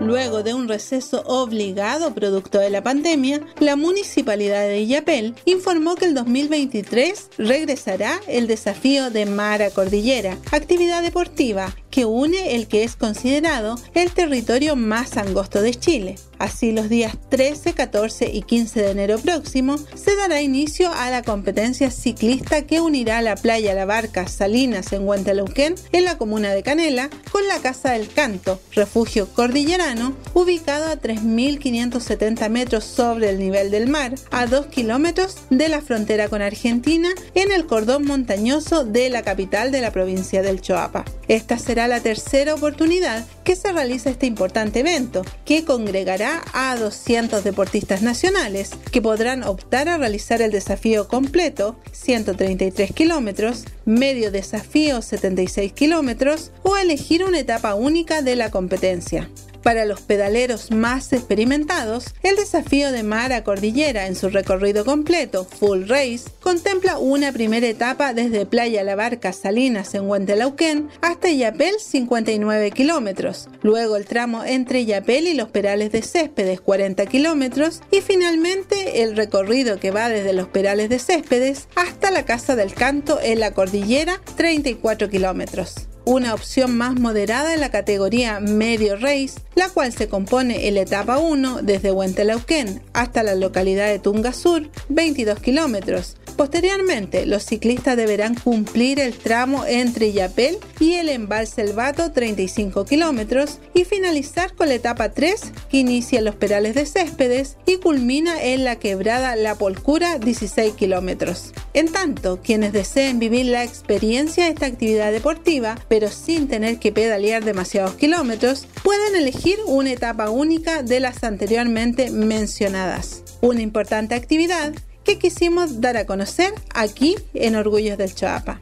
Luego 0.00 0.42
de 0.42 0.54
un 0.54 0.68
receso 0.68 1.23
obligado 1.26 2.14
producto 2.14 2.58
de 2.58 2.70
la 2.70 2.82
pandemia, 2.82 3.42
la 3.58 3.76
municipalidad 3.76 4.62
de 4.62 4.80
Illapel 4.80 5.35
informó 5.44 5.97
que 5.97 6.06
el 6.06 6.14
2023 6.14 7.28
regresará 7.37 8.18
el 8.26 8.47
desafío 8.47 9.11
de 9.11 9.26
Mara 9.26 9.68
Cordillera, 9.68 10.38
actividad 10.50 11.02
deportiva 11.02 11.75
que 11.90 12.04
une 12.04 12.54
el 12.54 12.68
que 12.68 12.85
es 12.85 12.97
considerado 12.97 13.76
el 13.95 14.12
territorio 14.12 14.76
más 14.76 15.16
angosto 15.16 15.62
de 15.62 15.75
Chile. 15.75 16.16
Así, 16.38 16.71
los 16.71 16.88
días 16.88 17.16
13, 17.30 17.73
14 17.73 18.30
y 18.33 18.42
15 18.42 18.80
de 18.80 18.90
enero 18.92 19.18
próximo 19.18 19.76
se 19.95 20.14
dará 20.14 20.40
inicio 20.40 20.92
a 20.92 21.11
la 21.11 21.23
competencia 21.23 21.90
ciclista 21.90 22.62
que 22.62 22.80
unirá 22.80 23.23
la 23.23 23.35
playa 23.35 23.75
La 23.75 23.87
Barca 23.87 24.28
Salinas 24.28 24.92
en 24.92 25.07
Huentelauquén, 25.07 25.75
en 25.90 26.04
la 26.04 26.16
comuna 26.16 26.52
de 26.52 26.62
Canela, 26.62 27.11
con 27.33 27.47
la 27.49 27.59
Casa 27.59 27.92
del 27.92 28.09
Canto, 28.09 28.61
refugio 28.73 29.28
cordillerano, 29.35 30.14
ubicado 30.35 30.87
a 30.87 31.00
3.570 31.00 32.49
metros 32.50 32.85
sobre 32.85 33.30
el 33.30 33.38
nivel 33.38 33.73
del 33.73 33.88
mar, 33.88 34.14
a 34.30 34.47
2 34.47 34.66
kilómetros 34.66 35.38
de 35.50 35.68
la 35.68 35.80
frontera 35.80 36.28
con 36.28 36.40
Argentina, 36.40 37.09
en 37.35 37.50
el 37.50 37.66
cordón 37.66 38.04
montañoso 38.04 38.85
de 38.85 39.11
la 39.11 39.23
capital 39.23 39.73
de 39.73 39.80
la 39.80 39.90
provincia 39.90 40.42
del 40.42 40.61
Choapa. 40.61 41.04
Esta 41.26 41.59
será 41.59 41.77
la 41.87 42.00
tercera 42.00 42.54
oportunidad 42.54 43.25
que 43.44 43.54
se 43.54 43.73
realiza 43.73 44.11
este 44.11 44.26
importante 44.26 44.80
evento, 44.80 45.23
que 45.44 45.64
congregará 45.64 46.42
a 46.52 46.75
200 46.76 47.44
deportistas 47.44 48.02
nacionales, 48.02 48.70
que 48.90 49.02
podrán 49.02 49.44
optar 49.44 49.88
a 49.88 49.99
realizar 49.99 50.42
el 50.42 50.50
desafío 50.50 51.06
completo, 51.06 51.78
133 51.92 52.92
kilómetros, 52.92 53.64
medio 53.85 54.32
desafío 54.32 55.02
76 55.02 55.73
kilómetros 55.73 56.50
o 56.62 56.76
elegir 56.76 57.25
una 57.25 57.38
etapa 57.38 57.75
única 57.75 58.23
de 58.23 58.37
la 58.37 58.50
competencia. 58.50 59.28
Para 59.62 59.84
los 59.84 60.00
pedaleros 60.00 60.70
más 60.70 61.12
experimentados, 61.12 62.14
el 62.22 62.36
desafío 62.36 62.92
de 62.92 63.02
mar 63.02 63.32
a 63.32 63.44
cordillera 63.44 64.06
en 64.06 64.14
su 64.14 64.28
recorrido 64.28 64.84
completo, 64.84 65.44
Full 65.44 65.88
Race, 65.88 66.30
contempla 66.40 66.98
una 66.98 67.32
primera 67.32 67.66
etapa 67.66 68.14
desde 68.14 68.46
Playa 68.46 68.84
La 68.84 68.94
Barca 68.94 69.32
Salinas 69.32 69.94
en 69.94 70.08
Huentelauquén 70.08 70.88
hasta 71.02 71.30
Yapel 71.30 71.74
59 71.80 72.70
kilómetros, 72.70 73.48
luego 73.62 73.96
el 73.96 74.06
tramo 74.06 74.44
entre 74.44 74.84
Yapel 74.84 75.26
y 75.26 75.34
los 75.34 75.48
Perales 75.48 75.92
de 75.92 76.02
Céspedes 76.02 76.60
40 76.60 77.06
kilómetros 77.06 77.82
y 77.90 78.00
finalmente 78.00 79.02
el 79.02 79.16
recorrido 79.16 79.80
que 79.80 79.90
va 79.90 80.08
desde 80.08 80.32
los 80.32 80.48
Perales 80.48 80.88
de 80.88 80.98
Céspedes 80.98 81.68
hasta 81.74 82.10
la 82.10 82.24
Casa 82.24 82.56
del 82.56 82.74
Canto 82.74 83.18
en 83.20 83.40
la 83.40 83.52
cordillera 83.52 84.20
34 84.36 85.08
kilómetros 85.10 85.88
una 86.08 86.32
opción 86.32 86.74
más 86.78 86.98
moderada 86.98 87.52
en 87.52 87.60
la 87.60 87.70
categoría 87.70 88.40
Medio 88.40 88.96
Race, 88.96 89.34
la 89.54 89.68
cual 89.68 89.92
se 89.92 90.08
compone 90.08 90.66
en 90.66 90.76
la 90.76 90.80
etapa 90.80 91.18
1 91.18 91.60
desde 91.60 91.92
Huentelauquén 91.92 92.80
hasta 92.94 93.22
la 93.22 93.34
localidad 93.34 93.88
de 93.88 93.98
Tunga 93.98 94.32
Sur, 94.32 94.70
22 94.88 95.38
kilómetros, 95.40 96.16
Posteriormente, 96.38 97.26
los 97.26 97.44
ciclistas 97.44 97.96
deberán 97.96 98.36
cumplir 98.36 99.00
el 99.00 99.12
tramo 99.12 99.66
entre 99.66 100.12
Yapel 100.12 100.56
y 100.78 100.92
el 100.92 101.08
embalse 101.08 101.62
El 101.62 101.72
Vato 101.72 102.12
35 102.12 102.84
kilómetros 102.84 103.58
y 103.74 103.82
finalizar 103.82 104.54
con 104.54 104.68
la 104.68 104.74
etapa 104.74 105.08
3 105.08 105.52
que 105.68 105.78
inicia 105.78 106.20
en 106.20 106.26
los 106.26 106.36
Perales 106.36 106.76
de 106.76 106.86
Céspedes 106.86 107.56
y 107.66 107.78
culmina 107.78 108.40
en 108.40 108.62
la 108.62 108.76
quebrada 108.76 109.34
La 109.34 109.56
Polcura 109.56 110.20
16 110.20 110.74
kilómetros. 110.74 111.52
En 111.75 111.92
tanto, 111.92 112.40
quienes 112.42 112.72
deseen 112.72 113.18
vivir 113.18 113.46
la 113.46 113.62
experiencia 113.62 114.44
de 114.44 114.50
esta 114.50 114.66
actividad 114.66 115.12
deportiva, 115.12 115.78
pero 115.88 116.08
sin 116.08 116.48
tener 116.48 116.78
que 116.78 116.92
pedalear 116.92 117.44
demasiados 117.44 117.94
kilómetros, 117.94 118.66
pueden 118.82 119.14
elegir 119.16 119.58
una 119.66 119.92
etapa 119.92 120.30
única 120.30 120.82
de 120.82 121.00
las 121.00 121.25
anteriormente 121.25 122.10
mencionadas. 122.10 123.22
Una 123.40 123.62
importante 123.62 124.14
actividad 124.14 124.72
que 125.04 125.18
quisimos 125.18 125.80
dar 125.80 125.96
a 125.96 126.06
conocer 126.06 126.52
aquí 126.75 127.16
en 127.34 127.56
Orgullos 127.56 127.98
del 127.98 128.14
Choapa. 128.14 128.60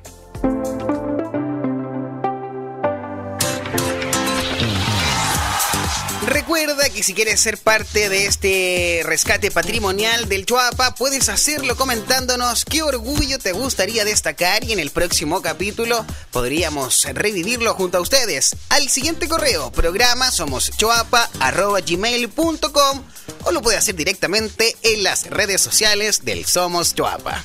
Recuerda 6.56 6.88
que 6.88 7.02
si 7.02 7.12
quieres 7.12 7.38
ser 7.38 7.58
parte 7.58 8.08
de 8.08 8.24
este 8.24 9.02
rescate 9.04 9.50
patrimonial 9.50 10.26
del 10.26 10.46
Chuapa, 10.46 10.94
puedes 10.94 11.28
hacerlo 11.28 11.76
comentándonos 11.76 12.64
qué 12.64 12.82
orgullo 12.82 13.38
te 13.38 13.52
gustaría 13.52 14.06
destacar 14.06 14.64
y 14.64 14.72
en 14.72 14.78
el 14.78 14.90
próximo 14.90 15.42
capítulo 15.42 16.06
podríamos 16.30 17.04
revivirlo 17.12 17.74
junto 17.74 17.98
a 17.98 18.00
ustedes. 18.00 18.56
Al 18.70 18.88
siguiente 18.88 19.28
correo, 19.28 19.70
programa 19.70 20.30
somoschuapa.gmail.com 20.30 23.02
o 23.44 23.52
lo 23.52 23.60
puede 23.60 23.76
hacer 23.76 23.94
directamente 23.94 24.74
en 24.80 25.02
las 25.02 25.26
redes 25.26 25.60
sociales 25.60 26.24
del 26.24 26.46
Somos 26.46 26.94
Chuapa. 26.94 27.44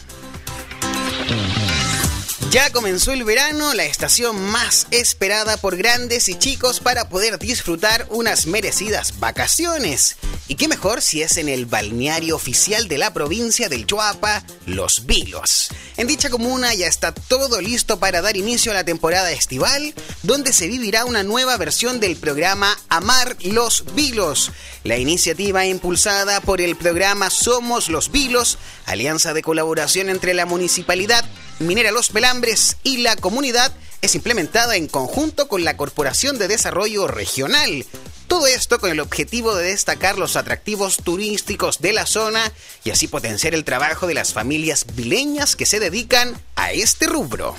Ya 2.52 2.70
comenzó 2.70 3.14
el 3.14 3.24
verano, 3.24 3.74
la 3.74 3.86
estación 3.86 4.38
más 4.52 4.86
esperada 4.92 5.56
por 5.56 5.78
grandes 5.78 6.28
y 6.28 6.36
chicos 6.36 6.82
para 6.82 7.08
poder 7.08 7.40
disfrutar 7.40 8.06
unas 8.10 8.46
merecidas 8.46 9.22
vacaciones. 9.22 10.18
Y 10.50 10.56
qué 10.56 10.68
mejor 10.68 11.02
si 11.02 11.22
es 11.22 11.38
en 11.38 11.48
el 11.48 11.66
balneario 11.66 12.36
oficial 12.36 12.90
de 12.90 12.98
la 12.98 13.14
provincia 13.14 13.70
del 13.70 13.88
Chuapa, 13.88 14.44
Los 14.66 15.06
Vilos. 15.06 15.70
En 15.96 16.08
dicha 16.08 16.30
comuna 16.30 16.74
ya 16.74 16.88
está 16.88 17.14
todo 17.14 17.62
listo 17.62 18.00
para 18.00 18.22
dar 18.22 18.36
inicio 18.36 18.74
a 18.74 18.76
la 18.76 18.84
temporada 18.84 19.32
estival, 19.32 19.94
donde 20.22 20.52
se 20.52 20.68
vivirá 20.68 21.06
una 21.06 21.24
nueva 21.24 21.56
versión 21.56 22.02
del 22.02 22.18
programa 22.18 22.78
Amar 22.90 23.38
los 23.44 23.86
Vilos. 23.96 24.52
La 24.84 24.98
iniciativa 24.98 25.66
impulsada 25.66 26.42
por 26.42 26.60
el 26.60 26.76
programa 26.76 27.30
Somos 27.30 27.88
los 27.88 28.12
Vilos, 28.12 28.58
alianza 28.86 29.34
de 29.34 29.42
colaboración 29.42 30.10
entre 30.10 30.34
la 30.34 30.46
municipalidad 30.46 31.24
Minera 31.62 31.92
Los 31.92 32.10
Pelambres 32.10 32.78
y 32.84 32.98
la 32.98 33.16
comunidad 33.16 33.72
es 34.02 34.16
implementada 34.16 34.76
en 34.76 34.88
conjunto 34.88 35.48
con 35.48 35.64
la 35.64 35.78
Corporación 35.78 36.40
de 36.40 36.48
Desarrollo 36.48 37.08
Regional. 37.08 37.86
Todo 38.28 38.48
esto 38.48 38.80
con 38.80 38.90
el 38.90 39.00
objetivo 39.00 39.54
de 39.56 39.68
destacar 39.68 40.18
los 40.18 40.36
atractivos 40.36 40.98
turísticos 40.98 41.80
de 41.80 41.94
la 41.94 42.06
zona 42.06 42.52
y 42.84 42.90
así 42.90 43.08
potenciar 43.08 43.54
el 43.54 43.64
trabajo 43.64 44.08
de 44.08 44.14
las 44.14 44.34
familias 44.34 44.86
vileñas 44.96 45.56
que 45.56 45.66
se 45.66 45.80
dedican 45.80 46.40
a 46.56 46.72
este 46.72 47.06
rubro. 47.06 47.56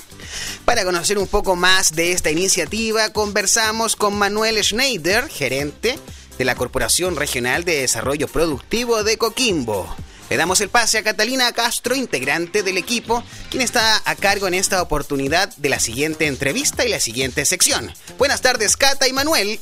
Para 0.65 0.85
conocer 0.85 1.19
un 1.19 1.29
poco 1.29 1.55
más 1.57 1.95
de 1.95 2.13
esta 2.13 2.31
iniciativa, 2.31 3.13
conversamos 3.13 3.97
con 3.97 4.15
Manuel 4.15 4.63
Schneider, 4.65 5.29
gerente 5.29 5.99
de 6.39 6.45
la 6.45 6.55
Corporación 6.55 7.17
Regional 7.17 7.65
de 7.65 7.83
Desarrollo 7.83 8.27
Productivo 8.27 9.05
de 9.05 9.19
Coquimbo. 9.19 9.95
Le 10.33 10.39
damos 10.39 10.63
el 10.63 10.71
pase 10.71 10.97
a 10.97 11.03
Catalina 11.03 11.53
Castro, 11.53 11.95
integrante 11.95 12.63
del 12.63 12.79
equipo, 12.79 13.23
quien 13.51 13.63
está 13.63 14.01
a 14.07 14.17
cargo 14.17 14.49
en 14.49 14.55
esta 14.55 14.81
oportunidad 14.81 15.55
de 15.57 15.69
la 15.69 15.79
siguiente 15.79 16.27
entrevista 16.27 16.87
y 16.87 16.89
la 16.89 17.01
siguiente 17.01 17.45
sección. 17.45 17.93
Buenas 18.17 18.41
tardes, 18.41 18.79
Cata 18.79 19.07
y 19.07 19.13
Manuel. 19.13 19.61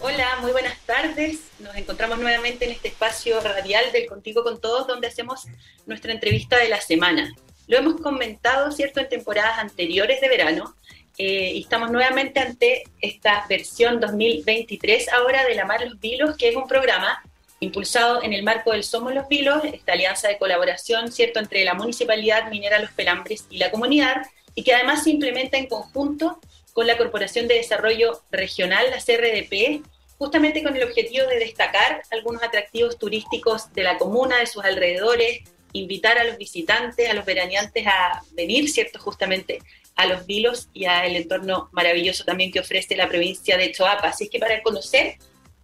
Hola, 0.00 0.38
muy 0.40 0.50
buenas 0.50 0.76
tardes. 0.86 1.38
Nos 1.60 1.76
encontramos 1.76 2.18
nuevamente 2.18 2.64
en 2.64 2.72
este 2.72 2.88
espacio 2.88 3.40
radial 3.40 3.92
del 3.92 4.08
Contigo 4.08 4.42
con 4.42 4.60
Todos, 4.60 4.88
donde 4.88 5.06
hacemos 5.06 5.44
nuestra 5.86 6.10
entrevista 6.10 6.58
de 6.58 6.68
la 6.68 6.80
semana. 6.80 7.32
Lo 7.68 7.78
hemos 7.78 8.00
comentado, 8.00 8.72
¿cierto?, 8.72 8.98
en 8.98 9.08
temporadas 9.08 9.56
anteriores 9.60 10.20
de 10.20 10.28
verano, 10.28 10.74
eh, 11.16 11.52
y 11.54 11.60
estamos 11.60 11.92
nuevamente 11.92 12.40
ante 12.40 12.82
esta 13.00 13.46
versión 13.48 14.00
2023 14.00 15.12
ahora 15.12 15.44
de 15.44 15.54
La 15.54 15.64
Mar 15.64 15.80
Los 15.86 16.00
Vilos, 16.00 16.36
que 16.36 16.48
es 16.48 16.56
un 16.56 16.66
programa 16.66 17.22
impulsado 17.60 18.22
en 18.22 18.32
el 18.32 18.42
marco 18.42 18.72
del 18.72 18.84
Somos 18.84 19.14
los 19.14 19.28
Vilos, 19.28 19.62
esta 19.64 19.92
alianza 19.92 20.28
de 20.28 20.38
colaboración 20.38 21.10
cierto 21.10 21.40
entre 21.40 21.64
la 21.64 21.74
Municipalidad 21.74 22.50
Minera 22.50 22.78
Los 22.78 22.92
Pelambres 22.92 23.46
y 23.50 23.58
la 23.58 23.70
comunidad, 23.70 24.22
y 24.54 24.62
que 24.62 24.74
además 24.74 25.04
se 25.04 25.10
implementa 25.10 25.56
en 25.56 25.66
conjunto 25.66 26.40
con 26.72 26.86
la 26.86 26.96
Corporación 26.96 27.48
de 27.48 27.54
Desarrollo 27.54 28.22
Regional, 28.30 28.86
la 28.90 28.98
CRDP, 28.98 29.82
justamente 30.18 30.62
con 30.62 30.76
el 30.76 30.84
objetivo 30.84 31.26
de 31.26 31.38
destacar 31.38 32.02
algunos 32.10 32.42
atractivos 32.42 32.98
turísticos 32.98 33.72
de 33.72 33.82
la 33.82 33.98
comuna, 33.98 34.38
de 34.38 34.46
sus 34.46 34.64
alrededores, 34.64 35.40
invitar 35.72 36.18
a 36.18 36.24
los 36.24 36.38
visitantes, 36.38 37.08
a 37.08 37.14
los 37.14 37.24
veraneantes 37.24 37.86
a 37.86 38.22
venir, 38.32 38.70
¿cierto? 38.70 38.98
Justamente 38.98 39.58
a 39.94 40.06
los 40.06 40.26
vilos 40.26 40.68
y 40.72 40.84
al 40.86 41.16
entorno 41.16 41.68
maravilloso 41.72 42.24
también 42.24 42.52
que 42.52 42.60
ofrece 42.60 42.96
la 42.96 43.08
provincia 43.08 43.56
de 43.56 43.72
Choapa. 43.72 44.08
Así 44.08 44.24
es 44.24 44.30
que 44.30 44.38
para 44.38 44.62
conocer 44.62 45.16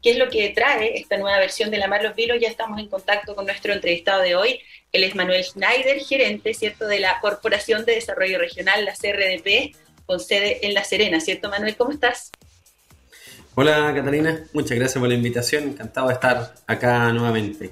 qué 0.02 0.10
es 0.10 0.18
lo 0.18 0.28
que 0.28 0.50
trae 0.50 0.98
esta 0.98 1.16
nueva 1.16 1.38
versión 1.38 1.70
de 1.70 1.78
La 1.78 1.86
Mar 1.86 2.02
Los 2.02 2.16
Vilos. 2.16 2.38
Ya 2.40 2.48
estamos 2.48 2.78
en 2.80 2.88
contacto 2.88 3.34
con 3.36 3.46
nuestro 3.46 3.72
entrevistado 3.72 4.22
de 4.22 4.34
hoy. 4.34 4.60
Él 4.90 5.04
es 5.04 5.14
Manuel 5.14 5.44
Schneider, 5.44 6.00
gerente, 6.00 6.52
¿cierto?, 6.52 6.86
de 6.86 6.98
la 6.98 7.20
Corporación 7.20 7.84
de 7.84 7.94
Desarrollo 7.94 8.38
Regional, 8.38 8.84
la 8.84 8.94
CRDP, 8.94 9.74
con 10.04 10.20
sede 10.20 10.66
en 10.66 10.74
La 10.74 10.84
Serena, 10.84 11.20
¿cierto, 11.20 11.48
Manuel? 11.48 11.76
¿Cómo 11.76 11.92
estás? 11.92 12.32
Hola, 13.54 13.92
Catalina. 13.94 14.44
Muchas 14.52 14.76
gracias 14.76 14.98
por 14.98 15.08
la 15.08 15.14
invitación. 15.14 15.64
Encantado 15.64 16.08
de 16.08 16.14
estar 16.14 16.54
acá 16.66 17.12
nuevamente. 17.12 17.70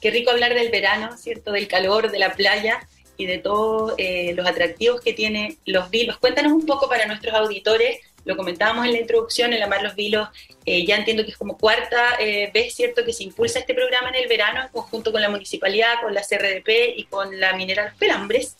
Qué 0.00 0.10
rico 0.10 0.30
hablar 0.30 0.54
del 0.54 0.70
verano, 0.70 1.16
¿cierto?, 1.16 1.50
del 1.50 1.66
calor, 1.66 2.10
de 2.10 2.18
la 2.18 2.34
playa 2.34 2.86
y 3.16 3.26
de 3.26 3.38
todos 3.38 3.94
eh, 3.96 4.34
los 4.34 4.46
atractivos 4.46 5.00
que 5.00 5.14
tiene 5.14 5.56
los 5.64 5.88
vilos. 5.88 6.18
Cuéntanos 6.18 6.52
un 6.52 6.66
poco 6.66 6.88
para 6.88 7.06
nuestros 7.06 7.34
auditores 7.34 8.00
lo 8.24 8.36
comentábamos 8.36 8.86
en 8.86 8.92
la 8.92 9.00
introducción, 9.00 9.52
el 9.52 9.62
Amar 9.62 9.82
los 9.82 9.94
Vilos, 9.94 10.28
eh, 10.64 10.84
ya 10.86 10.96
entiendo 10.96 11.24
que 11.24 11.30
es 11.30 11.36
como 11.36 11.58
cuarta 11.58 12.16
eh, 12.18 12.50
vez, 12.52 12.74
¿cierto?, 12.74 13.04
que 13.04 13.12
se 13.12 13.24
impulsa 13.24 13.58
este 13.58 13.74
programa 13.74 14.08
en 14.08 14.16
el 14.16 14.28
verano 14.28 14.62
en 14.62 14.68
conjunto 14.68 15.12
con 15.12 15.20
la 15.20 15.28
municipalidad, 15.28 16.00
con 16.02 16.14
la 16.14 16.22
CRDP 16.22 16.96
y 16.96 17.04
con 17.04 17.38
la 17.38 17.54
minera 17.54 17.84
Los 17.84 17.94
Pelambres. 17.94 18.56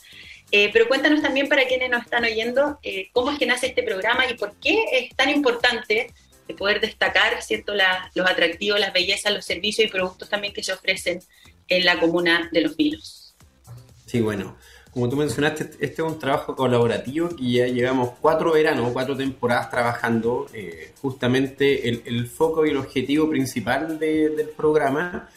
Eh, 0.57 0.71
pero 0.73 0.87
cuéntanos 0.87 1.21
también 1.21 1.49
para 1.49 1.67
quienes 1.67 1.91
nos 1.91 2.05
están 2.05 2.25
oyendo, 2.25 2.79
eh, 2.83 3.09
cómo 3.13 3.33
es 3.33 3.39
que 3.39 3.47
nace 3.47 3.67
este 3.67 3.83
programa 3.83 4.25
y 4.31 4.35
por 4.35 4.55
qué 4.61 4.85
es 4.93 5.17
tan 5.17 5.31
importante 5.31 6.13
de 6.47 6.55
poder 6.55 6.81
destacar 6.81 7.43
¿cierto? 7.43 7.75
los 8.15 8.31
atractivos, 8.31 8.79
las 8.79 8.93
bellezas, 8.93 9.33
los 9.33 9.45
servicios 9.45 9.89
y 9.89 9.91
productos 9.91 10.29
también 10.29 10.53
que 10.53 10.63
se 10.63 10.73
ofrecen 10.73 11.21
en 11.67 11.85
la 11.85 11.99
comuna 11.99 12.51
de 12.53 12.61
Los 12.61 12.77
Vilos. 12.77 13.35
Sí, 14.07 14.21
bueno, 14.21 14.57
como 14.95 15.09
tú 15.09 15.17
mencionaste, 15.17 15.71
este 15.81 15.87
es 15.87 16.09
un 16.09 16.21
trabajo 16.21 16.55
colaborativo 16.55 17.29
que 17.31 17.51
ya 17.51 17.67
llevamos 17.67 18.11
cuatro 18.21 18.53
veranos, 18.53 18.93
cuatro 18.93 19.17
temporadas 19.17 19.69
trabajando. 19.69 20.47
Eh, 20.55 20.93
justamente 21.03 21.89
el, 21.89 22.29
foco 22.29 22.65
y 22.65 22.71
el 22.71 22.77
objetivo 22.77 23.29
principal 23.29 23.99
del 23.99 24.49
programa 24.57 25.29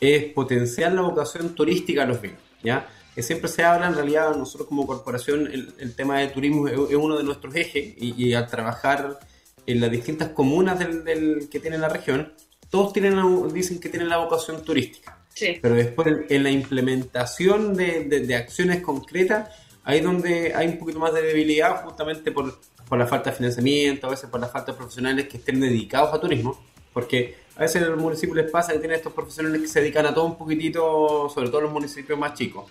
es 0.00 0.32
potenciar 0.32 0.92
la 0.92 1.02
vocación 1.02 1.54
turística 1.54 2.04
a 2.04 2.06
los 2.06 2.22
vinos, 2.22 2.38
¿ya? 2.62 2.88
Que 3.14 3.22
siempre 3.22 3.48
se 3.48 3.62
habla, 3.62 3.88
en 3.88 3.94
realidad 3.94 4.34
nosotros 4.34 4.66
como 4.66 4.86
corporación, 4.86 5.46
el, 5.52 5.94
tema 5.94 6.20
de 6.20 6.28
turismo 6.28 6.66
es, 6.66 6.78
uno 6.94 7.18
de 7.18 7.24
nuestros 7.24 7.54
ejes 7.56 7.92
y, 7.98 8.32
al 8.32 8.48
trabajar 8.48 9.18
en 9.66 9.80
las 9.82 9.90
distintas 9.90 10.30
comunas 10.30 10.78
del, 10.78 11.48
que 11.50 11.60
tiene 11.60 11.76
la 11.76 11.90
región, 11.90 12.32
todos 12.70 12.94
tienen 12.94 13.52
dicen 13.52 13.80
que 13.80 13.90
tienen 13.90 14.08
la 14.08 14.16
vocación 14.16 14.64
turística. 14.64 15.17
Pero 15.60 15.74
después 15.74 16.08
en 16.28 16.42
la 16.42 16.50
implementación 16.50 17.74
de, 17.74 18.04
de, 18.04 18.36
acciones 18.36 18.80
concretas, 18.82 19.50
ahí 19.84 20.00
donde 20.00 20.54
hay 20.54 20.68
un 20.68 20.78
poquito 20.78 20.98
más 20.98 21.14
de 21.14 21.22
debilidad 21.22 21.84
justamente 21.84 22.32
por, 22.32 22.58
por 22.88 22.98
la 22.98 23.06
falta 23.06 23.30
de 23.30 23.36
financiamiento, 23.36 24.06
a 24.06 24.10
veces 24.10 24.28
por 24.30 24.40
la 24.40 24.48
falta 24.48 24.72
de 24.72 24.78
profesionales 24.78 25.28
que 25.28 25.36
estén 25.38 25.60
dedicados 25.60 26.12
a 26.12 26.20
turismo, 26.20 26.58
porque 26.92 27.36
a 27.56 27.62
veces 27.62 27.82
en 27.82 27.90
los 27.90 28.00
municipios 28.00 28.36
les 28.36 28.50
pasa 28.50 28.72
que 28.72 28.78
tienen 28.78 28.96
estos 28.96 29.12
profesionales 29.12 29.60
que 29.60 29.68
se 29.68 29.80
dedican 29.80 30.06
a 30.06 30.14
todo 30.14 30.26
un 30.26 30.38
poquitito, 30.38 31.28
sobre 31.28 31.48
todo 31.48 31.58
en 31.58 31.64
los 31.64 31.72
municipios 31.72 32.18
más 32.18 32.34
chicos. 32.34 32.70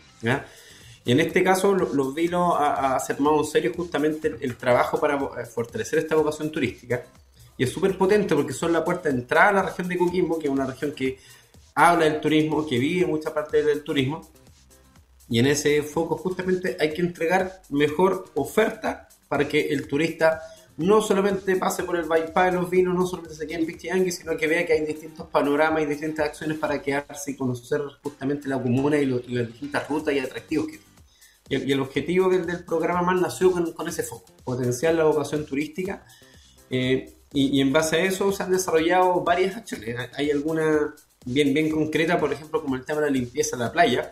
Y 1.03 1.11
en 1.11 1.21
este 1.21 1.41
caso, 1.41 1.73
los 1.73 2.13
Vilos 2.13 2.53
ha, 2.57 2.97
ha 2.97 3.15
tomado 3.15 3.39
en 3.39 3.45
serio 3.45 3.71
justamente 3.73 4.35
el, 4.41 4.57
trabajo 4.57 4.99
para 4.99 5.15
eh, 5.15 5.45
fortalecer 5.45 5.99
esta 5.99 6.15
vocación 6.15 6.51
turística. 6.51 7.05
Y 7.57 7.63
es 7.63 7.71
súper 7.71 7.97
potente 7.97 8.35
porque 8.35 8.53
son 8.53 8.73
la 8.73 8.83
puerta 8.83 9.09
de 9.09 9.15
entrada 9.15 9.49
a 9.49 9.53
la 9.53 9.63
región 9.63 9.87
de 9.87 9.97
Coquimbo, 9.97 10.37
que 10.37 10.47
es 10.47 10.51
una 10.51 10.65
región 10.65 10.91
que 10.91 11.17
habla 11.77 12.05
del 12.05 12.19
turismo, 12.19 12.65
que 12.65 12.79
vive 12.79 13.05
mucha 13.05 13.31
parte 13.31 13.63
del 13.63 13.83
turismo. 13.83 14.27
Y 15.29 15.37
en 15.37 15.45
ese 15.45 15.83
foco 15.83 16.17
justamente 16.17 16.75
hay 16.79 16.91
que 16.91 17.01
entregar 17.01 17.61
mejor 17.69 18.31
oferta 18.33 19.07
para 19.27 19.47
que 19.47 19.67
el 19.69 19.87
turista 19.87 20.41
no 20.77 21.01
solamente 21.01 21.55
pase 21.55 21.83
por 21.83 21.97
el 21.97 22.05
bypass 22.05 22.51
de 22.51 22.59
los 22.59 22.69
vinos, 22.69 22.95
no 22.95 23.05
solamente 23.05 23.35
se 23.35 23.45
quede 23.45 23.59
en 23.59 23.65
Pichiangui, 23.67 24.11
sino 24.11 24.35
que 24.35 24.47
vea 24.47 24.65
que 24.65 24.73
hay 24.73 24.85
distintos 24.85 25.27
panoramas 25.27 25.83
y 25.83 25.85
distintas 25.85 26.29
acciones 26.29 26.57
para 26.57 26.81
quedarse 26.81 27.31
y 27.31 27.35
conocer 27.35 27.81
justamente 28.01 28.47
la 28.47 28.59
comuna 28.59 28.97
y, 28.97 29.05
las 29.05 29.47
distintas 29.47 29.87
rutas 29.87 30.15
y 30.15 30.19
atractivos 30.19 30.67
que 30.67 30.79
tiene. 30.79 31.65
Y 31.67 31.71
el, 31.71 31.79
objetivo 31.79 32.29
del, 32.29 32.63
programa 32.65 33.03
más 33.03 33.21
nació 33.21 33.51
con, 33.51 33.87
ese 33.87 34.01
foco, 34.01 34.25
potenciar 34.43 34.95
la 34.95 35.03
vocación 35.03 35.45
turística. 35.45 36.05
Eh, 36.71 37.13
y, 37.33 37.61
en 37.61 37.71
base 37.71 37.97
a 37.97 37.99
eso 37.99 38.31
se 38.31 38.41
han 38.41 38.51
desarrollado 38.51 39.21
varias 39.21 39.55
acciones. 39.55 40.09
Hay 40.15 40.31
alguna 40.31 40.95
bien, 41.27 41.53
bien 41.53 41.69
concreta, 41.69 42.19
por 42.19 42.33
ejemplo, 42.33 42.61
como 42.61 42.75
el 42.75 42.85
tema 42.85 43.01
de 43.01 43.07
la 43.07 43.13
limpieza 43.13 43.57
de 43.57 43.63
la 43.63 43.71
playa, 43.71 44.11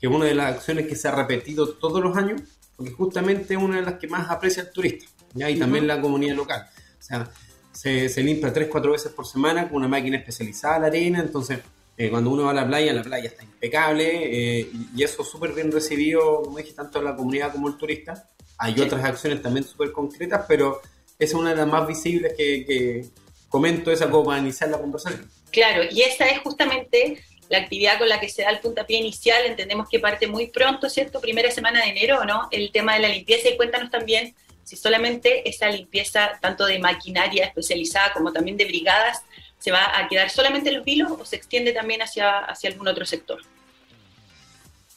que 0.00 0.06
es 0.06 0.12
una 0.12 0.26
de 0.26 0.34
las 0.34 0.56
acciones 0.56 0.86
que 0.86 0.96
se 0.96 1.08
ha 1.08 1.14
repetido 1.14 1.68
todos 1.74 2.02
los 2.02 2.16
años, 2.16 2.42
porque 2.76 2.92
justamente 2.92 3.54
es 3.54 3.60
una 3.60 3.76
de 3.76 3.82
las 3.82 3.94
que 3.94 4.06
más 4.06 4.30
aprecia 4.30 4.62
el 4.62 4.70
turista 4.70 5.06
y 5.34 5.58
también 5.58 5.86
la 5.86 6.00
comunidad 6.00 6.36
local. 6.36 6.66
O 6.98 7.02
sea, 7.02 7.30
se, 7.72 8.08
se 8.08 8.22
limpia 8.22 8.52
tres, 8.52 8.68
cuatro 8.70 8.92
veces 8.92 9.12
por 9.12 9.26
semana 9.26 9.68
con 9.68 9.78
una 9.78 9.88
máquina 9.88 10.18
especializada 10.18 10.80
la 10.80 10.86
arena, 10.88 11.20
entonces 11.20 11.60
eh, 11.96 12.10
cuando 12.10 12.30
uno 12.30 12.44
va 12.44 12.52
a 12.52 12.54
la 12.54 12.66
playa, 12.66 12.92
la 12.92 13.02
playa 13.02 13.28
está 13.28 13.42
impecable 13.42 14.60
eh, 14.60 14.70
y 14.96 15.02
eso 15.02 15.24
súper 15.24 15.52
bien 15.52 15.72
recibido, 15.72 16.42
como 16.42 16.58
dije, 16.58 16.72
tanto 16.72 17.02
la 17.02 17.16
comunidad 17.16 17.52
como 17.52 17.68
el 17.68 17.76
turista. 17.76 18.28
Hay 18.58 18.80
otras 18.80 19.04
acciones 19.04 19.42
también 19.42 19.64
súper 19.64 19.92
concretas, 19.92 20.44
pero 20.48 20.80
esa 21.18 21.32
es 21.32 21.34
una 21.34 21.50
de 21.50 21.56
las 21.56 21.66
más 21.66 21.86
visibles 21.86 22.34
que, 22.36 22.64
que 22.64 23.06
comento, 23.48 23.90
esa 23.90 24.08
como 24.10 24.26
para 24.26 24.40
iniciar 24.40 24.70
la 24.70 24.78
conversación. 24.78 25.28
Claro, 25.50 25.84
y 25.90 26.02
esa 26.02 26.26
es 26.26 26.40
justamente 26.40 27.22
la 27.48 27.58
actividad 27.58 27.98
con 27.98 28.08
la 28.08 28.20
que 28.20 28.28
se 28.28 28.42
da 28.42 28.50
el 28.50 28.60
puntapié 28.60 28.98
inicial, 28.98 29.44
entendemos 29.46 29.88
que 29.88 29.98
parte 29.98 30.26
muy 30.26 30.48
pronto, 30.48 30.90
¿cierto? 30.90 31.20
Primera 31.20 31.50
semana 31.50 31.82
de 31.82 31.90
enero, 31.90 32.24
¿no? 32.24 32.48
El 32.50 32.70
tema 32.72 32.94
de 32.94 33.00
la 33.00 33.08
limpieza 33.08 33.48
y 33.48 33.56
cuéntanos 33.56 33.90
también 33.90 34.34
si 34.64 34.76
solamente 34.76 35.48
esa 35.48 35.70
limpieza, 35.70 36.32
tanto 36.42 36.66
de 36.66 36.78
maquinaria 36.78 37.46
especializada 37.46 38.12
como 38.12 38.32
también 38.34 38.58
de 38.58 38.66
brigadas, 38.66 39.22
se 39.58 39.70
va 39.70 39.98
a 39.98 40.06
quedar 40.08 40.28
solamente 40.28 40.68
en 40.68 40.76
los 40.76 40.84
vilos 40.84 41.10
o 41.10 41.24
se 41.24 41.36
extiende 41.36 41.72
también 41.72 42.02
hacia, 42.02 42.40
hacia 42.40 42.68
algún 42.68 42.86
otro 42.86 43.06
sector. 43.06 43.40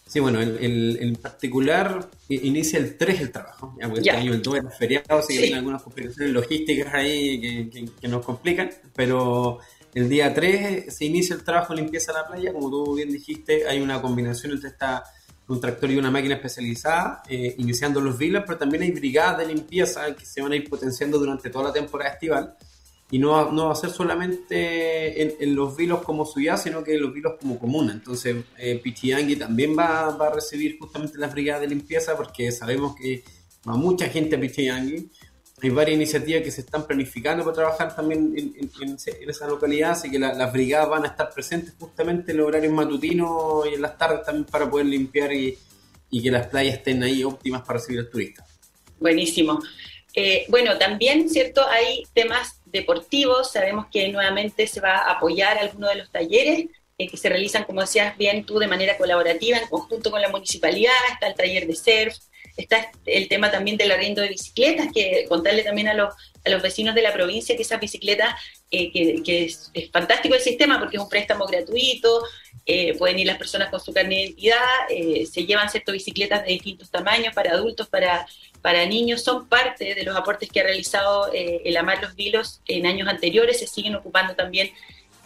Sí, 0.05 0.19
bueno, 0.19 0.41
el, 0.41 0.97
en 0.99 1.15
particular 1.15 2.09
inicia 2.27 2.79
el 2.79 2.97
3 2.97 3.21
el 3.21 3.31
trabajo, 3.31 3.73
ya, 3.79 3.87
porque 3.87 4.01
este 4.01 4.11
año 4.11 4.33
el 4.33 4.41
2 4.41 4.55
es 4.57 4.77
feriado, 4.77 5.19
así 5.19 5.37
que 5.37 5.45
hay 5.45 5.53
algunas 5.53 5.81
complicaciones 5.83 6.33
logísticas 6.33 6.93
ahí 6.93 7.39
que, 7.39 7.89
que, 8.01 8.07
nos 8.09 8.25
complican, 8.25 8.71
pero 8.93 9.59
el 9.93 10.09
día 10.09 10.33
3 10.33 10.93
se 10.93 11.05
inicia 11.05 11.35
el 11.35 11.43
trabajo 11.43 11.73
de 11.73 11.81
limpieza 11.81 12.11
de 12.13 12.19
la 12.19 12.27
playa, 12.27 12.53
como 12.53 12.69
tú 12.69 12.95
bien 12.95 13.11
dijiste, 13.11 13.67
hay 13.67 13.81
una 13.81 14.01
combinación 14.01 14.53
entre 14.53 14.69
esta 14.69 15.03
un 15.51 15.59
tractor 15.59 15.91
y 15.91 15.97
una 15.97 16.11
máquina 16.11 16.35
especializada, 16.35 17.23
eh, 17.27 17.55
iniciando 17.57 17.99
los 17.99 18.17
vilas, 18.17 18.43
pero 18.45 18.57
también 18.57 18.83
hay 18.83 18.91
brigadas 18.91 19.39
de 19.39 19.53
limpieza 19.53 20.15
que 20.15 20.25
se 20.25 20.41
van 20.41 20.53
a 20.53 20.55
ir 20.55 20.69
potenciando 20.69 21.19
durante 21.19 21.49
toda 21.49 21.65
la 21.65 21.73
temporada 21.73 22.11
estival. 22.11 22.55
Y 23.13 23.19
no 23.19 23.51
no 23.51 23.65
va 23.65 23.73
a 23.73 23.75
ser 23.75 23.89
solamente 23.89 25.43
en, 25.43 25.53
los 25.53 25.75
vilos 25.75 26.01
como 26.01 26.25
ciudad, 26.25 26.55
sino 26.55 26.81
que 26.81 26.95
en 26.95 27.01
los 27.01 27.13
vilos 27.13 27.33
como 27.41 27.59
comuna. 27.59 27.91
Entonces, 27.91 28.37
eh, 28.57 28.81
también 29.37 29.77
va, 29.77 30.15
va, 30.15 30.27
a 30.27 30.33
recibir 30.33 30.79
justamente 30.79 31.17
las 31.17 31.33
brigadas 31.33 31.61
de 31.61 31.67
limpieza, 31.67 32.15
porque 32.15 32.53
sabemos 32.53 32.95
que 32.95 33.21
va 33.67 33.75
mucha 33.75 34.07
gente 34.07 34.37
a 34.37 34.39
Pichiangui 34.39 35.11
hay 35.61 35.69
varias 35.69 35.95
iniciativas 35.95 36.41
que 36.41 36.51
se 36.51 36.61
están 36.61 36.87
planificando 36.87 37.43
para 37.43 37.55
trabajar 37.55 37.95
también 37.95 38.33
en, 38.35 38.97
esa 39.29 39.47
localidad, 39.47 39.91
así 39.91 40.09
que 40.09 40.17
las 40.17 40.51
brigadas 40.51 40.89
van 40.89 41.03
a 41.03 41.07
estar 41.07 41.29
presentes 41.29 41.73
justamente 41.79 42.31
en 42.31 42.39
los 42.39 42.47
horarios 42.47 42.73
matutinos 42.73 43.67
y 43.69 43.75
en 43.75 43.81
las 43.81 43.97
tardes 43.97 44.23
también 44.25 44.45
para 44.45 44.69
poder 44.69 44.87
limpiar 44.87 45.31
y, 45.33 45.57
que 46.11 46.31
las 46.31 46.47
playas 46.47 46.75
estén 46.75 47.01
ahí 47.03 47.23
óptimas 47.23 47.61
para 47.61 47.79
recibir 47.79 48.01
al 48.01 48.09
turista. 48.09 48.45
Buenísimo. 48.99 49.59
Eh, 50.13 50.45
bueno, 50.49 50.77
también, 50.77 51.29
¿cierto? 51.29 51.65
Hay 51.67 52.03
temas 52.13 52.59
deportivos, 52.65 53.51
sabemos 53.51 53.85
que 53.91 54.09
nuevamente 54.09 54.67
se 54.67 54.81
va 54.81 54.97
a 54.97 55.11
apoyar 55.11 55.57
algunos 55.57 55.91
de 55.91 55.95
los 55.97 56.11
talleres 56.11 56.65
eh, 56.97 57.07
que 57.07 57.17
se 57.17 57.29
realizan, 57.29 57.63
como 57.63 57.81
decías 57.81 58.17
bien 58.17 58.45
tú, 58.45 58.59
de 58.59 58.67
manera 58.67 58.97
colaborativa 58.97 59.57
en 59.57 59.67
conjunto 59.67 60.11
con 60.11 60.21
la 60.21 60.29
municipalidad, 60.29 60.91
está 61.13 61.27
el 61.27 61.35
taller 61.35 61.65
de 61.65 61.75
surf, 61.75 62.15
Está 62.57 62.91
el 63.05 63.27
tema 63.27 63.51
también 63.51 63.77
del 63.77 63.91
arriendo 63.91 64.21
de 64.21 64.29
bicicletas, 64.29 64.87
que 64.93 65.25
contarle 65.27 65.63
también 65.63 65.87
a 65.87 65.93
los, 65.93 66.13
a 66.45 66.49
los 66.49 66.61
vecinos 66.61 66.95
de 66.95 67.01
la 67.01 67.13
provincia 67.13 67.55
que 67.55 67.61
esas 67.61 67.79
bicicletas, 67.79 68.35
eh, 68.71 68.91
que, 68.91 69.45
es, 69.45 69.71
fantástico 69.91 70.35
el 70.35 70.41
sistema 70.41 70.79
porque 70.79 70.97
es 70.97 71.03
un 71.03 71.09
préstamo 71.09 71.45
gratuito, 71.45 72.23
eh, 72.65 72.95
pueden 72.97 73.19
ir 73.19 73.27
las 73.27 73.37
personas 73.37 73.69
con 73.69 73.79
su 73.79 73.93
carnet 73.93 74.17
de 74.17 74.23
identidad, 74.23 74.57
eh, 74.89 75.25
se 75.25 75.45
llevan 75.45 75.69
ciertas 75.69 75.93
bicicletas 75.93 76.43
de 76.43 76.51
distintos 76.53 76.89
tamaños 76.89 77.33
para 77.33 77.51
adultos, 77.51 77.87
para, 77.89 78.25
para 78.61 78.85
niños, 78.85 79.23
son 79.23 79.47
parte 79.47 79.95
de 79.95 80.03
los 80.03 80.15
aportes 80.15 80.49
que 80.49 80.59
ha 80.59 80.63
realizado 80.63 81.31
el 81.33 81.75
Amar 81.77 82.01
los 82.01 82.15
Vilos 82.15 82.61
en 82.67 82.85
años 82.85 83.07
anteriores, 83.07 83.59
se 83.59 83.67
siguen 83.67 83.95
ocupando 83.95 84.35
también 84.35 84.71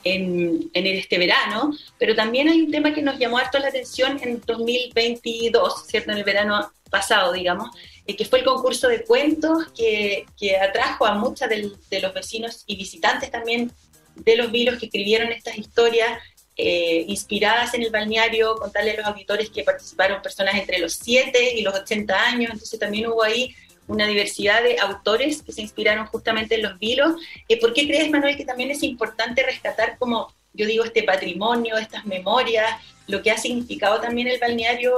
en, 0.03 0.69
en, 0.73 0.85
este 0.85 1.17
verano, 1.17 1.71
pero 1.97 2.15
también 2.15 2.47
hay 2.47 2.61
un 2.61 2.71
tema 2.71 2.93
que 2.93 3.01
nos 3.01 3.17
llamó 3.17 3.39
harto 3.39 3.57
la 3.57 3.69
atención 3.69 4.19
en 4.21 4.39
2022, 4.45 5.88
¿cierto? 5.88 6.11
En 6.11 6.19
el 6.19 6.23
verano 6.23 6.71
pasado, 6.95 7.34
digamos, 7.34 7.69
eh, 8.08 8.15
que 8.15 8.25
fue 8.25 8.39
el 8.39 8.45
concurso 8.45 8.88
de 8.88 9.03
cuentos 9.03 9.67
que, 9.75 10.25
atrajo 10.62 11.05
a 11.05 11.15
muchos 11.15 11.49
de 11.49 11.99
los 11.99 12.13
vecinos 12.13 12.63
y 12.67 12.77
visitantes 12.77 13.29
también 13.31 13.71
de 14.15 14.36
los 14.38 14.49
vilos 14.51 14.79
que 14.79 14.86
escribieron 14.86 15.31
estas 15.31 15.58
historias 15.58 16.19
eh, 16.58 17.03
inspiradas 17.08 17.73
en 17.73 17.84
el 17.84 17.91
balneario, 17.91 18.55
contarle 18.55 18.91
a 18.91 18.97
los 18.97 19.05
auditores 19.08 19.49
que 19.49 19.63
participaron 19.63 20.21
personas 20.21 20.55
entre 20.55 20.79
los 20.79 20.93
7 20.93 21.53
y 21.58 21.62
los 21.62 21.75
80 21.75 22.15
años, 22.15 22.51
entonces 22.53 22.79
también 22.79 23.08
hubo 23.08 23.23
ahí 23.23 23.53
una 23.88 24.08
diversidad 24.08 24.63
de 24.63 24.79
autores 24.79 25.43
que 25.43 25.51
se 25.51 25.62
inspiraron 25.62 26.08
justamente 26.08 26.55
en 26.55 26.63
los 26.63 26.79
vilos. 26.79 27.15
Eh, 27.49 27.60
¿Por 27.60 27.73
qué 27.73 27.86
crees, 27.86 28.10
Manuel, 28.10 28.38
que 28.38 28.45
también 28.45 28.71
es 28.71 28.84
importante 28.84 29.43
rescatar 29.43 29.97
como, 29.97 30.34
yo 30.53 30.65
digo, 30.65 30.86
este 30.86 31.03
patrimonio, 31.03 31.77
estas 31.77 32.05
memorias, 32.05 32.71
lo 33.08 33.21
que 33.21 33.31
ha 33.31 33.38
significado 33.38 33.99
también 33.99 34.27
el 34.29 34.39
balneario 34.39 34.93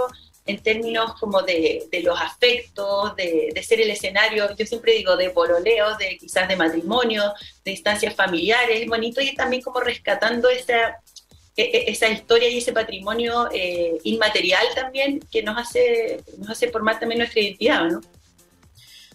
en 0.48 0.64
términos 0.64 1.14
como 1.20 1.42
de, 1.42 1.88
los 2.04 2.20
afectos, 2.20 3.16
de, 3.16 3.64
ser 3.64 3.82
el 3.82 3.92
escenario, 3.92 4.48
yo 4.56 4.66
siempre 4.66 4.94
digo, 4.94 5.16
de 5.18 5.30
pololeos, 5.30 5.98
de 5.98 6.18
quizás 6.18 6.48
de 6.48 6.56
matrimonio, 6.56 7.34
de 7.64 7.72
instancias 7.72 8.16
familiares, 8.16 8.88
bonito, 8.88 9.22
y 9.22 9.36
también 9.36 9.62
como 9.62 9.82
rescatando 9.82 10.50
esa, 10.50 11.02
e, 11.56 11.64
e, 11.64 11.92
esa 11.92 12.08
historia 12.08 12.50
y 12.50 12.60
ese 12.60 12.72
patrimonio 12.72 13.50
eh, 13.54 13.98
inmaterial 14.04 14.66
también 14.74 15.20
que 15.30 15.44
nos 15.44 15.58
hace, 15.58 16.24
nos 16.38 16.50
hace 16.50 16.72
formar 16.72 17.00
también 17.00 17.20
nuestra 17.20 17.42
identidad, 17.42 17.90
¿no? 17.90 18.02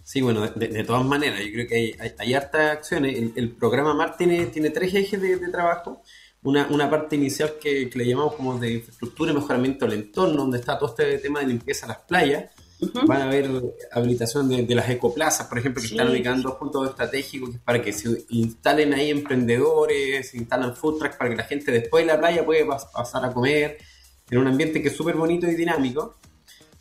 Sí, 0.03 0.21
bueno, 0.21 0.47
de, 0.47 0.83
todas 0.83 1.03
maneras, 1.05 1.39
yo 1.39 1.51
creo 1.53 1.67
que 1.67 1.75
hay, 1.75 1.95
hay, 2.19 2.33
hartas 2.33 2.71
acciones. 2.71 3.15
El, 3.35 3.51
programa 3.51 3.93
MAR 3.93 4.17
tiene, 4.17 4.45
tiene 4.47 4.69
tres 4.69 4.93
ejes 4.93 5.19
de, 5.19 5.37
de 5.37 5.47
trabajo 5.49 6.03
una, 6.43 6.67
una 6.67 6.89
parte 6.89 7.15
inicial 7.15 7.53
que, 7.61 7.89
le 7.93 8.05
llamamos 8.05 8.35
como 8.35 8.59
de 8.59 8.73
infraestructura 8.73 9.31
y 9.31 9.35
mejoramiento 9.35 9.85
del 9.85 9.99
entorno, 9.99 10.37
donde 10.37 10.59
está 10.59 10.77
todo 10.77 10.89
este 10.89 11.17
tema 11.19 11.39
de 11.39 11.47
limpieza 11.47 11.87
de 11.87 11.93
las 11.93 12.01
playas, 12.01 12.45
Van 13.05 13.21
a 13.21 13.25
haber 13.25 13.49
habilitación 13.91 14.49
de, 14.49 14.75
las 14.75 14.89
ecoplazas, 14.89 15.47
por 15.47 15.57
ejemplo, 15.57 15.81
que 15.81 15.87
están 15.87 16.09
ubicando 16.09 16.57
puntos 16.57 16.89
estratégicos 16.89 17.49
que 17.49 17.55
es 17.57 17.61
para 17.61 17.81
que 17.81 17.93
se 17.93 18.25
instalen 18.29 18.93
ahí 18.93 19.09
emprendedores, 19.09 20.29
se 20.29 20.37
instalan 20.37 20.75
food 20.75 20.99
trucks 20.99 21.15
para 21.15 21.29
que 21.29 21.35
la 21.35 21.43
gente 21.43 21.71
después 21.71 22.05
de 22.05 22.11
la 22.11 22.19
playa 22.19 22.45
pueda 22.45 22.65
pasar 22.93 23.25
a 23.25 23.33
comer 23.33 23.77
en 24.29 24.37
un 24.37 24.47
ambiente 24.47 24.81
que 24.81 24.89
es 24.89 24.95
súper 24.95 25.15
bonito 25.15 25.47
y 25.47 25.55
dinámico. 25.55 26.17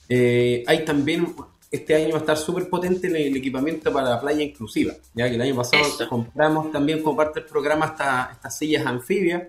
Eh, 0.08 0.64
hay 0.66 0.84
también, 0.84 1.34
este 1.72 1.94
año 1.94 2.10
va 2.10 2.18
a 2.18 2.20
estar 2.20 2.36
súper 2.36 2.68
potente 2.68 3.08
el, 3.08 3.36
equipamiento 3.36 3.92
para 3.92 4.10
la 4.10 4.20
playa 4.20 4.42
inclusiva, 4.42 4.92
ya 5.14 5.28
que 5.28 5.34
el 5.34 5.42
año 5.42 5.56
pasado 5.56 5.82
compramos 6.08 6.70
también 6.70 7.02
como 7.02 7.16
parte 7.16 7.40
del 7.40 7.48
programa 7.48 7.86
estas 7.86 8.56
sillas 8.56 8.86
anfibias 8.86 9.42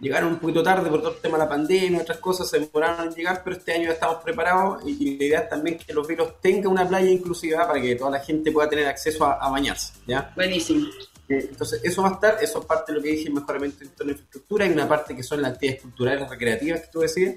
llegaron 0.00 0.34
un 0.34 0.38
poquito 0.38 0.62
tarde 0.62 0.88
por 0.90 1.00
todo 1.00 1.14
el 1.14 1.20
tema 1.20 1.38
de 1.38 1.44
la 1.44 1.48
pandemia, 1.48 2.00
otras 2.00 2.18
cosas 2.18 2.48
se 2.48 2.58
demoraron 2.58 3.08
en 3.08 3.14
llegar, 3.14 3.42
pero 3.42 3.56
este 3.56 3.72
año 3.72 3.84
ya 3.84 3.92
estamos 3.92 4.22
preparados 4.22 4.82
y, 4.86 5.16
la 5.16 5.24
idea 5.24 5.40
es 5.40 5.48
también 5.48 5.78
que 5.78 5.92
los 5.92 6.06
vilos 6.06 6.40
tengan 6.40 6.72
una 6.72 6.88
playa 6.88 7.10
inclusiva 7.10 7.66
para 7.66 7.80
que 7.80 7.96
toda 7.96 8.12
la 8.12 8.20
gente 8.20 8.52
pueda 8.52 8.68
tener 8.68 8.86
acceso 8.86 9.24
a, 9.24 9.48
bañarse. 9.50 9.94
¿ya? 10.06 10.32
Buenísimo. 10.34 10.86
Eh, 11.28 11.48
entonces, 11.50 11.80
eso 11.84 12.02
va 12.02 12.10
a 12.10 12.12
estar, 12.12 12.38
eso 12.40 12.60
es 12.60 12.64
parte 12.64 12.92
de 12.92 12.98
lo 12.98 13.04
que 13.04 13.10
dije, 13.10 13.30
mejoramiento 13.30 13.78
de 13.80 14.04
la 14.04 14.12
infraestructura, 14.12 14.66
y 14.66 14.70
una 14.70 14.88
parte 14.88 15.14
que 15.14 15.22
son 15.22 15.42
las 15.42 15.52
actividades 15.52 15.82
culturales 15.82 16.28
recreativas 16.28 16.80
que 16.80 16.86
tú 16.88 17.00
decías, 17.00 17.34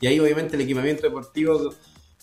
y 0.00 0.06
ahí 0.06 0.18
obviamente 0.18 0.56
el 0.56 0.62
equipamiento 0.62 1.02
deportivo, 1.02 1.74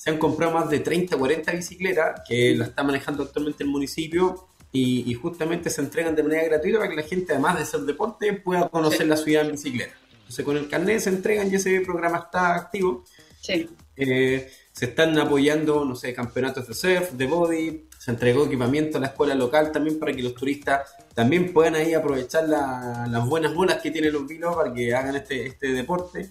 se 0.08 0.12
han 0.12 0.20
comprado 0.20 0.54
más 0.54 0.70
de 0.70 0.80
30, 0.80 1.18
40 1.18 1.52
bicicletas, 1.52 2.22
que 2.26 2.56
la 2.56 2.68
está 2.68 2.82
manejando 2.82 3.24
actualmente 3.24 3.66
el 3.66 3.70
municipio, 3.70 4.48
y, 4.72 5.14
justamente 5.16 5.70
se 5.70 5.82
entregan 5.82 6.16
de 6.16 6.24
manera 6.24 6.46
gratuita 6.46 6.78
para 6.78 6.90
que 6.90 6.96
la 6.96 7.04
gente, 7.04 7.34
además 7.34 7.58
de 7.58 7.64
hacer 7.64 7.82
deporte, 7.82 8.32
pueda 8.32 8.70
conocer 8.70 9.06
la 9.06 9.18
ciudad 9.18 9.44
en 9.44 9.52
bicicleta. 9.52 9.94
Entonces, 10.14 10.46
con 10.46 10.56
el 10.56 10.70
carnet 10.70 11.02
se 11.02 11.10
entregan 11.10 11.52
y 11.52 11.56
ese 11.56 11.82
programa 11.82 12.20
está 12.20 12.56
activo. 12.56 13.04
Sí. 13.42 13.70
Eh, 13.98 14.50
se 14.72 14.86
están 14.86 15.20
apoyando, 15.20 15.84
no 15.84 15.94
sé, 15.94 16.14
campeonatos 16.14 16.70
de 16.70 16.74
surf, 16.74 17.12
de 17.12 17.26
body, 17.26 17.88
se 18.00 18.12
entregó 18.12 18.46
equipamiento 18.46 19.00
a 19.00 19.02
la 19.02 19.08
escuela 19.08 19.36
local 19.36 19.74
también 19.74 20.00
para 20.00 20.14
que 20.14 20.24
los 20.24 20.36
turistas 20.36 20.90
también 21.16 21.52
puedan 21.52 21.76
ahí 21.76 21.94
aprovechar 21.94 22.48
las 22.48 23.26
buenas 23.28 23.54
bolas 23.54 23.82
que 23.82 23.92
tienen 23.92 24.14
los 24.14 24.26
vinos 24.26 24.56
para 24.56 24.74
que 24.74 24.96
hagan 24.96 25.18
este, 25.18 25.48
este 25.48 25.74
deporte. 25.74 26.30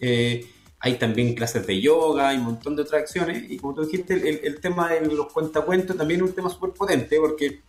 Eh, 0.00 0.46
hay 0.80 0.94
también 0.96 1.34
clases 1.34 1.66
de 1.66 1.80
yoga, 1.80 2.28
hay 2.28 2.38
un 2.38 2.44
montón 2.44 2.76
de 2.76 2.82
otras 2.82 3.02
acciones. 3.02 3.50
Y 3.50 3.56
como 3.58 3.74
tú 3.74 3.84
dijiste, 3.84 4.14
el, 4.14 4.40
el 4.44 4.60
tema 4.60 4.90
de 4.90 5.00
los 5.06 5.32
cuentacuentos 5.32 5.96
también 5.96 6.20
es 6.20 6.28
un 6.28 6.34
tema 6.34 6.50
súper 6.50 6.70
potente 6.70 7.18
porque 7.18 7.62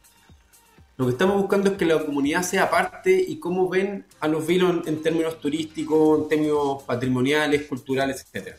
lo 0.99 1.05
que 1.05 1.11
estamos 1.13 1.37
buscando 1.37 1.71
es 1.71 1.77
que 1.77 1.85
la 1.85 2.05
comunidad 2.05 2.43
sea 2.43 2.69
parte 2.69 3.23
y 3.25 3.37
cómo 3.37 3.69
ven 3.69 4.05
a 4.19 4.27
los 4.27 4.45
vinos 4.45 4.85
en, 4.85 5.01
términos 5.01 5.39
turísticos, 5.39 6.19
en 6.19 6.27
términos 6.27 6.83
patrimoniales, 6.83 7.67
culturales, 7.67 8.25
etcétera. 8.25 8.57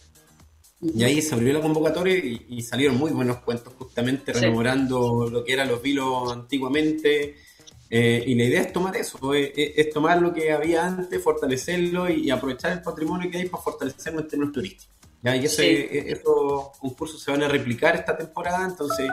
Y 0.80 1.04
ahí 1.04 1.20
se 1.20 1.34
abrió 1.34 1.52
la 1.52 1.60
convocatoria 1.60 2.16
y, 2.16 2.62
salieron 2.62 2.96
muy 2.96 3.10
buenos 3.10 3.40
cuentos, 3.40 3.74
justamente 3.76 4.32
rememorando 4.32 5.28
lo 5.28 5.44
que 5.44 5.52
eran 5.52 5.68
los 5.68 5.82
vilos 5.82 6.32
antiguamente. 6.32 7.36
Eh, 7.90 8.22
y 8.24 8.34
la 8.36 8.44
idea 8.44 8.60
es 8.60 8.72
tomar 8.72 8.96
eso, 8.96 9.34
es, 9.34 9.90
tomar 9.90 10.22
lo 10.22 10.32
que 10.32 10.52
había 10.52 10.86
antes, 10.86 11.22
fortalecerlo 11.22 12.08
y, 12.08 12.30
aprovechar 12.30 12.72
el 12.72 12.82
patrimonio 12.82 13.30
que 13.30 13.38
hay 13.38 13.48
para 13.48 13.62
fortalecerlo 13.62 14.20
en 14.20 14.28
términos 14.28 14.54
turísticos. 14.54 14.94
¿ya? 15.22 15.34
Y 15.34 15.46
ese, 15.46 15.68
e, 15.68 16.12
esos 16.12 16.78
concursos 16.78 17.20
se 17.20 17.30
van 17.32 17.42
a 17.42 17.48
replicar 17.48 17.96
esta 17.96 18.16
temporada, 18.16 18.64
entonces 18.64 19.10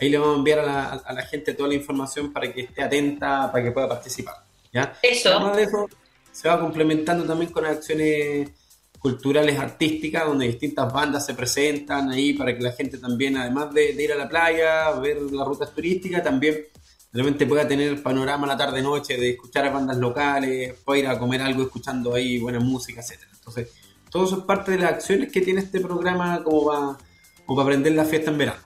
Ahí 0.00 0.08
le 0.08 0.18
vamos 0.18 0.34
a 0.34 0.38
enviar 0.38 0.58
a 0.58 1.12
la, 1.12 1.22
gente 1.22 1.54
toda 1.54 1.68
la 1.68 1.74
información 1.74 2.32
para 2.32 2.52
que 2.52 2.62
esté 2.62 2.82
atenta, 2.82 3.50
para 3.50 3.64
que 3.64 3.70
pueda 3.70 3.88
participar. 3.88 4.34
¿ya? 4.72 4.98
Eso. 5.02 5.30
Además 5.30 5.56
de 5.56 5.62
eso, 5.64 5.88
se 6.32 6.48
va 6.48 6.60
complementando 6.60 7.24
también 7.24 7.52
con 7.52 7.64
acciones 7.64 8.50
culturales 8.98 9.58
artísticas, 9.58 10.26
donde 10.26 10.46
distintas 10.46 10.92
bandas 10.92 11.26
se 11.26 11.34
presentan 11.34 12.10
ahí 12.10 12.32
para 12.32 12.56
que 12.56 12.62
la 12.62 12.72
gente 12.72 12.98
también, 12.98 13.36
además 13.36 13.72
de, 13.72 13.92
ir 13.92 14.12
a 14.12 14.16
la 14.16 14.28
playa, 14.28 14.90
ver 14.92 15.20
las 15.22 15.46
rutas 15.46 15.72
turísticas, 15.72 16.24
también 16.24 16.66
realmente 17.14 17.46
pueda 17.46 17.66
tener 17.66 17.88
el 17.88 18.02
panorama 18.02 18.46
la 18.46 18.56
tarde-noche 18.58 19.16
de 19.16 19.30
escuchar 19.30 19.64
a 19.64 19.70
bandas 19.70 19.96
locales, 19.96 20.74
pueda 20.84 20.98
ir 20.98 21.06
a 21.06 21.18
comer 21.18 21.40
algo 21.40 21.62
escuchando 21.62 22.14
ahí 22.14 22.38
buena 22.38 22.60
música, 22.60 23.00
etcétera. 23.00 23.30
Entonces, 23.32 23.70
todo 24.10 24.26
eso 24.26 24.38
es 24.40 24.44
parte 24.44 24.72
de 24.72 24.78
las 24.78 24.92
acciones 24.92 25.32
que 25.32 25.40
tiene 25.40 25.60
este 25.60 25.80
programa 25.80 26.42
como 26.44 26.66
para, 26.66 26.98
como 27.46 27.56
para 27.56 27.64
aprender 27.64 27.92
la 27.94 28.04
fiesta 28.04 28.30
en 28.30 28.38
verano 28.38 28.64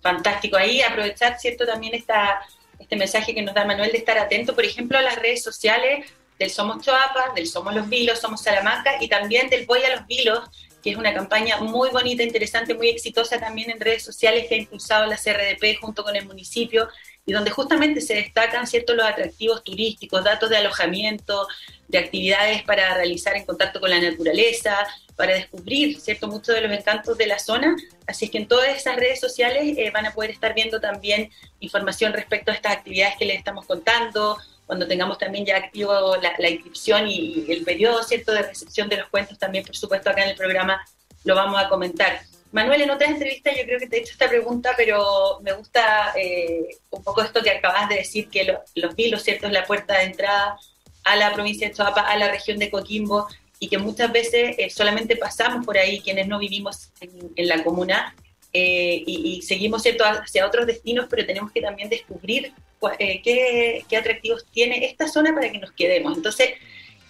fantástico. 0.00 0.56
Ahí 0.56 0.82
aprovechar, 0.82 1.38
¿cierto? 1.38 1.66
También 1.66 1.94
esta, 1.94 2.40
este 2.78 2.96
mensaje 2.96 3.34
que 3.34 3.42
nos 3.42 3.54
da 3.54 3.64
Manuel 3.64 3.92
de 3.92 3.98
estar 3.98 4.18
atento, 4.18 4.54
por 4.54 4.64
ejemplo, 4.64 4.98
a 4.98 5.02
las 5.02 5.16
redes 5.16 5.42
sociales 5.42 6.10
del 6.38 6.50
Somos 6.50 6.84
Choapas, 6.84 7.34
del 7.34 7.46
Somos 7.46 7.74
Los 7.74 7.88
Vilos, 7.88 8.18
Somos 8.18 8.42
Salamanca 8.42 8.92
y 9.00 9.08
también 9.08 9.48
del 9.50 9.66
Voy 9.66 9.82
a 9.82 9.96
los 9.96 10.06
Vilos, 10.06 10.48
que 10.82 10.90
es 10.90 10.96
una 10.96 11.12
campaña 11.12 11.58
muy 11.60 11.90
bonita, 11.90 12.22
interesante, 12.22 12.74
muy 12.74 12.88
exitosa 12.88 13.38
también 13.38 13.70
en 13.70 13.80
redes 13.80 14.02
sociales 14.02 14.46
que 14.48 14.54
ha 14.54 14.58
impulsado 14.58 15.06
la 15.06 15.16
CRDP 15.16 15.78
junto 15.78 16.02
con 16.02 16.16
el 16.16 16.26
municipio 16.26 16.88
y 17.30 17.32
donde 17.32 17.52
justamente 17.52 18.00
se 18.00 18.14
destacan 18.14 18.66
ciertos 18.66 18.96
los 18.96 19.06
atractivos 19.06 19.62
turísticos, 19.62 20.24
datos 20.24 20.50
de 20.50 20.56
alojamiento, 20.56 21.46
de 21.86 21.98
actividades 21.98 22.64
para 22.64 22.92
realizar 22.96 23.36
en 23.36 23.46
contacto 23.46 23.78
con 23.78 23.88
la 23.88 24.00
naturaleza, 24.00 24.76
para 25.14 25.34
descubrir 25.34 26.00
cierto 26.00 26.26
muchos 26.26 26.56
de 26.56 26.60
los 26.62 26.72
encantos 26.72 27.16
de 27.16 27.28
la 27.28 27.38
zona. 27.38 27.76
Así 28.08 28.24
es 28.24 28.32
que 28.32 28.38
en 28.38 28.48
todas 28.48 28.76
esas 28.76 28.96
redes 28.96 29.20
sociales 29.20 29.78
eh, 29.78 29.92
van 29.94 30.06
a 30.06 30.12
poder 30.12 30.32
estar 30.32 30.54
viendo 30.54 30.80
también 30.80 31.30
información 31.60 32.12
respecto 32.12 32.50
a 32.50 32.54
estas 32.54 32.72
actividades 32.72 33.14
que 33.16 33.26
les 33.26 33.38
estamos 33.38 33.64
contando, 33.64 34.36
cuando 34.66 34.88
tengamos 34.88 35.16
también 35.16 35.46
ya 35.46 35.56
activo 35.56 36.16
la, 36.16 36.50
inscripción 36.50 37.06
y, 37.06 37.44
el 37.48 37.62
periodo 37.62 38.02
cierto 38.02 38.32
de 38.32 38.42
recepción 38.42 38.88
de 38.88 38.96
los 38.96 39.08
cuentos, 39.08 39.38
también 39.38 39.64
por 39.64 39.76
supuesto 39.76 40.10
acá 40.10 40.24
en 40.24 40.30
el 40.30 40.36
programa 40.36 40.84
lo 41.22 41.36
vamos 41.36 41.62
a 41.62 41.68
comentar. 41.68 42.22
Manuel, 42.52 42.82
en 42.82 42.90
otras 42.90 43.10
entrevistas 43.10 43.56
yo 43.56 43.64
creo 43.64 43.78
que 43.78 43.86
te 43.86 43.96
he 43.96 44.00
hecho 44.00 44.12
esta 44.12 44.28
pregunta, 44.28 44.74
pero 44.76 45.38
me 45.42 45.52
gusta 45.52 46.12
eh, 46.16 46.68
un 46.90 47.02
poco 47.02 47.22
esto 47.22 47.42
que 47.42 47.50
acabas 47.50 47.88
de 47.88 47.96
decir, 47.96 48.28
que 48.28 48.56
los 48.74 48.96
vilos, 48.96 49.22
¿cierto?, 49.22 49.46
es 49.46 49.52
la 49.52 49.64
puerta 49.64 49.98
de 49.98 50.04
entrada 50.04 50.58
a 51.04 51.16
la 51.16 51.32
provincia 51.32 51.68
de 51.68 51.74
Choapa, 51.74 52.00
a 52.00 52.16
la 52.16 52.30
región 52.30 52.58
de 52.58 52.70
Coquimbo, 52.70 53.28
y 53.60 53.68
que 53.68 53.78
muchas 53.78 54.10
veces 54.10 54.56
eh, 54.58 54.70
solamente 54.70 55.16
pasamos 55.16 55.64
por 55.64 55.78
ahí 55.78 56.00
quienes 56.00 56.26
no 56.26 56.38
vivimos 56.38 56.90
en, 57.00 57.48
la 57.48 57.62
comuna 57.62 58.16
eh, 58.52 59.02
y, 59.06 59.42
seguimos 59.42 59.82
¿cierto? 59.82 60.04
hacia 60.04 60.46
otros 60.46 60.66
destinos, 60.66 61.06
pero 61.08 61.26
tenemos 61.26 61.52
que 61.52 61.60
también 61.60 61.88
descubrir 61.88 62.52
qué, 62.98 63.84
atractivos 63.96 64.46
tiene 64.50 64.84
esta 64.86 65.06
zona 65.08 65.34
para 65.34 65.52
que 65.52 65.58
nos 65.58 65.72
quedemos. 65.72 66.16
Entonces, 66.16 66.50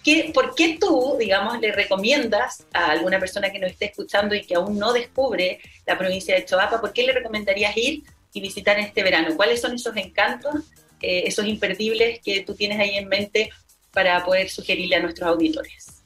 ¿qué, 0.03 0.31
¿por 0.33 0.55
qué 0.55 0.77
tú, 0.79 1.15
digamos, 1.19 1.59
le 1.59 1.71
recomiendas 1.71 2.65
a 2.73 2.91
alguna 2.91 3.19
persona 3.19 3.51
que 3.51 3.59
nos 3.59 3.71
esté 3.71 3.85
escuchando 3.85 4.35
y 4.35 4.43
que 4.43 4.55
aún 4.55 4.77
no 4.77 4.93
descubre 4.93 5.59
la 5.85 5.97
provincia 5.97 6.35
de 6.35 6.45
Choapa, 6.45 6.81
por 6.81 6.93
qué 6.93 7.03
le 7.03 7.13
recomendarías 7.13 7.75
ir 7.77 8.03
y 8.33 8.41
visitar 8.41 8.79
este 8.79 9.03
verano? 9.03 9.35
¿Cuáles 9.35 9.61
son 9.61 9.73
esos 9.73 9.95
encantos, 9.97 10.55
esos 11.01 11.45
imperdibles 11.45 12.19
que 12.19 12.41
tú 12.41 12.53
tienes 12.55 12.79
ahí 12.79 12.95
en 12.95 13.07
mente 13.07 13.49
para 13.91 14.23
poder 14.23 14.49
sugerirle 14.49 14.95
a 14.95 15.01
nuestros 15.01 15.29
auditores? 15.29 16.01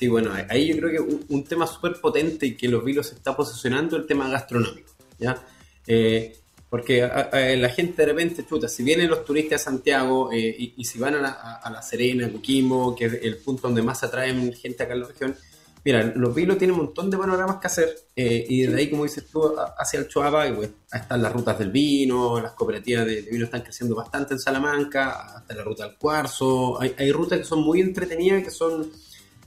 Sí, 0.00 0.08
bueno, 0.08 0.32
ahí 0.48 0.68
yo 0.68 0.78
creo 0.78 0.90
que 0.90 1.24
un, 1.28 1.44
tema 1.44 1.66
súper 1.66 2.00
potente 2.00 2.46
y 2.46 2.56
que 2.56 2.68
los 2.68 2.82
vilos 2.82 3.12
está 3.12 3.36
posicionando 3.36 3.98
el 3.98 4.06
tema 4.06 4.30
gastronómico, 4.30 4.94
¿ya? 5.18 5.44
Eh, 5.86 6.39
porque 6.70 7.00
la 7.02 7.68
gente 7.68 8.02
de 8.02 8.06
repente, 8.06 8.46
chuta, 8.46 8.68
si 8.68 8.82
vienen 8.82 9.10
los 9.10 9.24
turistas 9.24 9.60
a 9.60 9.64
Santiago 9.64 10.32
eh, 10.32 10.72
y, 10.76 10.84
si 10.84 10.98
van 10.98 11.16
a 11.16 11.20
la, 11.20 11.30
a 11.62 11.70
la, 11.70 11.82
Serena, 11.82 12.30
Coquimbo, 12.30 12.94
que 12.94 13.06
es 13.06 13.14
el 13.22 13.38
punto 13.38 13.62
donde 13.62 13.82
más 13.82 14.02
atraen 14.04 14.52
gente 14.52 14.84
acá 14.84 14.94
en 14.94 15.00
la 15.00 15.08
región, 15.08 15.36
mira, 15.84 16.12
los 16.14 16.32
vilos 16.34 16.58
tienen 16.58 16.78
un 16.78 16.86
montón 16.86 17.10
de 17.10 17.18
panoramas 17.18 17.56
que 17.56 17.66
hacer 17.66 17.88
eh, 18.14 18.46
y 18.48 18.62
desde 18.62 18.78
ahí, 18.78 18.88
como 18.88 19.02
dices 19.02 19.26
tú, 19.26 19.52
hacia 19.76 19.98
el 19.98 20.08
Choapa, 20.08 20.46
y 20.46 20.52
pues, 20.52 20.70
están 20.92 21.20
las 21.20 21.32
rutas 21.32 21.58
del 21.58 21.72
vino, 21.72 22.40
las 22.40 22.52
cooperativas 22.52 23.04
de, 23.04 23.22
vino 23.22 23.46
están 23.46 23.62
creciendo 23.62 23.96
bastante 23.96 24.34
en 24.34 24.40
Salamanca, 24.40 25.38
hasta 25.38 25.54
la 25.54 25.64
ruta 25.64 25.88
del 25.88 25.96
cuarzo, 25.96 26.80
hay, 26.80 26.94
hay 26.96 27.10
rutas 27.10 27.40
que 27.40 27.44
son 27.44 27.62
muy 27.62 27.80
entretenidas, 27.80 28.44
que 28.44 28.50
son 28.50 28.90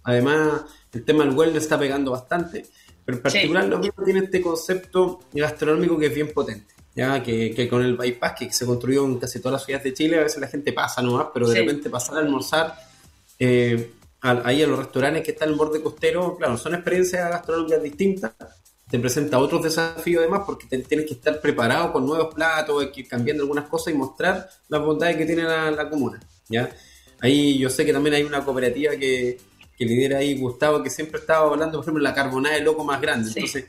Además, 0.03 0.63
el 0.91 1.05
tema 1.05 1.25
del 1.25 1.35
wellness 1.35 1.63
está 1.63 1.79
pegando 1.79 2.11
bastante. 2.11 2.65
Pero 3.05 3.17
en 3.17 3.23
particular, 3.23 3.65
lo 3.65 3.79
mismo 3.79 4.03
tiene 4.03 4.21
este 4.21 4.41
concepto 4.41 5.21
gastronómico 5.33 5.97
que 5.97 6.07
es 6.07 6.15
bien 6.15 6.31
potente. 6.33 6.72
Ya 6.95 7.23
que, 7.23 7.67
con 7.69 7.83
el 7.83 7.97
bypass 7.97 8.33
que 8.37 8.53
se 8.53 8.65
construyó 8.65 9.05
en 9.05 9.17
casi 9.17 9.39
todas 9.39 9.53
las 9.53 9.65
ciudades 9.65 9.83
de 9.85 9.93
Chile, 9.93 10.19
a 10.19 10.23
veces 10.23 10.39
la 10.39 10.47
gente 10.47 10.73
pasa 10.73 11.01
nomás, 11.01 11.27
pero 11.33 11.49
de 11.49 11.59
repente 11.59 11.89
pasar 11.89 12.17
a 12.17 12.19
almorzar 12.19 12.75
eh, 13.39 13.93
ahí 14.21 14.61
a 14.61 14.67
los 14.67 14.77
restaurantes 14.77 15.23
que 15.23 15.31
están 15.31 15.49
en 15.49 15.53
el 15.53 15.59
borde 15.59 15.81
costero, 15.81 16.37
claro, 16.37 16.55
son 16.57 16.75
experiencias 16.75 17.29
gastronómicas 17.29 17.81
distintas, 17.81 18.31
te 18.89 18.99
presenta 18.99 19.39
otros 19.39 19.63
desafíos 19.63 20.21
además 20.21 20.43
porque 20.45 20.67
tienes 20.67 21.07
que 21.07 21.15
estar 21.15 21.41
preparado 21.41 21.91
con 21.91 22.05
nuevos 22.05 22.33
platos, 22.33 22.83
hay 22.83 22.91
que 22.91 23.01
ir 23.01 23.07
cambiando 23.07 23.41
algunas 23.41 23.67
cosas 23.67 23.93
y 23.93 23.97
mostrar 23.97 24.47
las 24.69 24.81
bondades 24.81 25.17
que 25.17 25.25
tiene 25.25 25.43
la, 25.43 25.71
la 25.71 25.89
comuna. 25.89 26.19
¿ya? 26.47 26.69
Ahí 27.21 27.57
yo 27.57 27.71
sé 27.71 27.85
que 27.85 27.93
también 27.93 28.13
hay 28.13 28.23
una 28.23 28.45
cooperativa 28.45 28.95
que, 28.97 29.39
que 29.77 29.85
lidera 29.85 30.19
ahí 30.19 30.37
Gustavo, 30.37 30.83
que 30.83 30.89
siempre 30.89 31.19
estaba 31.19 31.49
hablando, 31.49 31.79
por 31.79 31.85
ejemplo, 31.85 32.03
la 32.03 32.13
carbonada 32.13 32.55
de 32.55 32.61
loco 32.61 32.83
más 32.83 33.01
grande. 33.01 33.31
Entonces, 33.33 33.65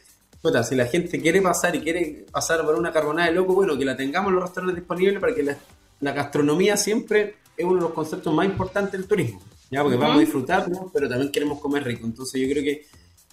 si 0.63 0.75
la 0.75 0.87
gente 0.87 1.21
quiere 1.21 1.41
pasar 1.41 1.75
y 1.75 1.81
quiere 1.81 2.27
pasar 2.31 2.65
por 2.65 2.75
una 2.75 2.93
carbonada 2.93 3.29
de 3.29 3.35
loco, 3.35 3.55
bueno, 3.55 3.79
que 3.79 3.85
la 3.85 3.97
tengamos 3.97 4.29
en 4.29 4.35
los 4.37 4.45
restaurantes 4.45 4.83
disponibles 4.83 5.19
para 5.21 5.35
que 5.35 5.43
la, 5.43 6.13
gastronomía 6.13 6.77
siempre 6.77 7.37
es 7.57 7.65
uno 7.65 7.77
de 7.77 7.81
los 7.81 7.93
conceptos 7.93 8.33
más 8.35 8.45
importantes 8.45 8.93
del 8.93 9.07
turismo. 9.07 9.41
¿ya? 9.71 9.83
Porque 9.83 9.97
vamos 9.97 10.19
a 10.19 10.21
disfrutar, 10.21 10.67
pero 10.93 11.09
también 11.09 11.33
queremos 11.33 11.61
comer 11.61 11.85
rico. 11.85 12.05
Entonces, 12.05 12.41
yo 12.41 12.49
creo 12.49 12.63
que 12.63 12.87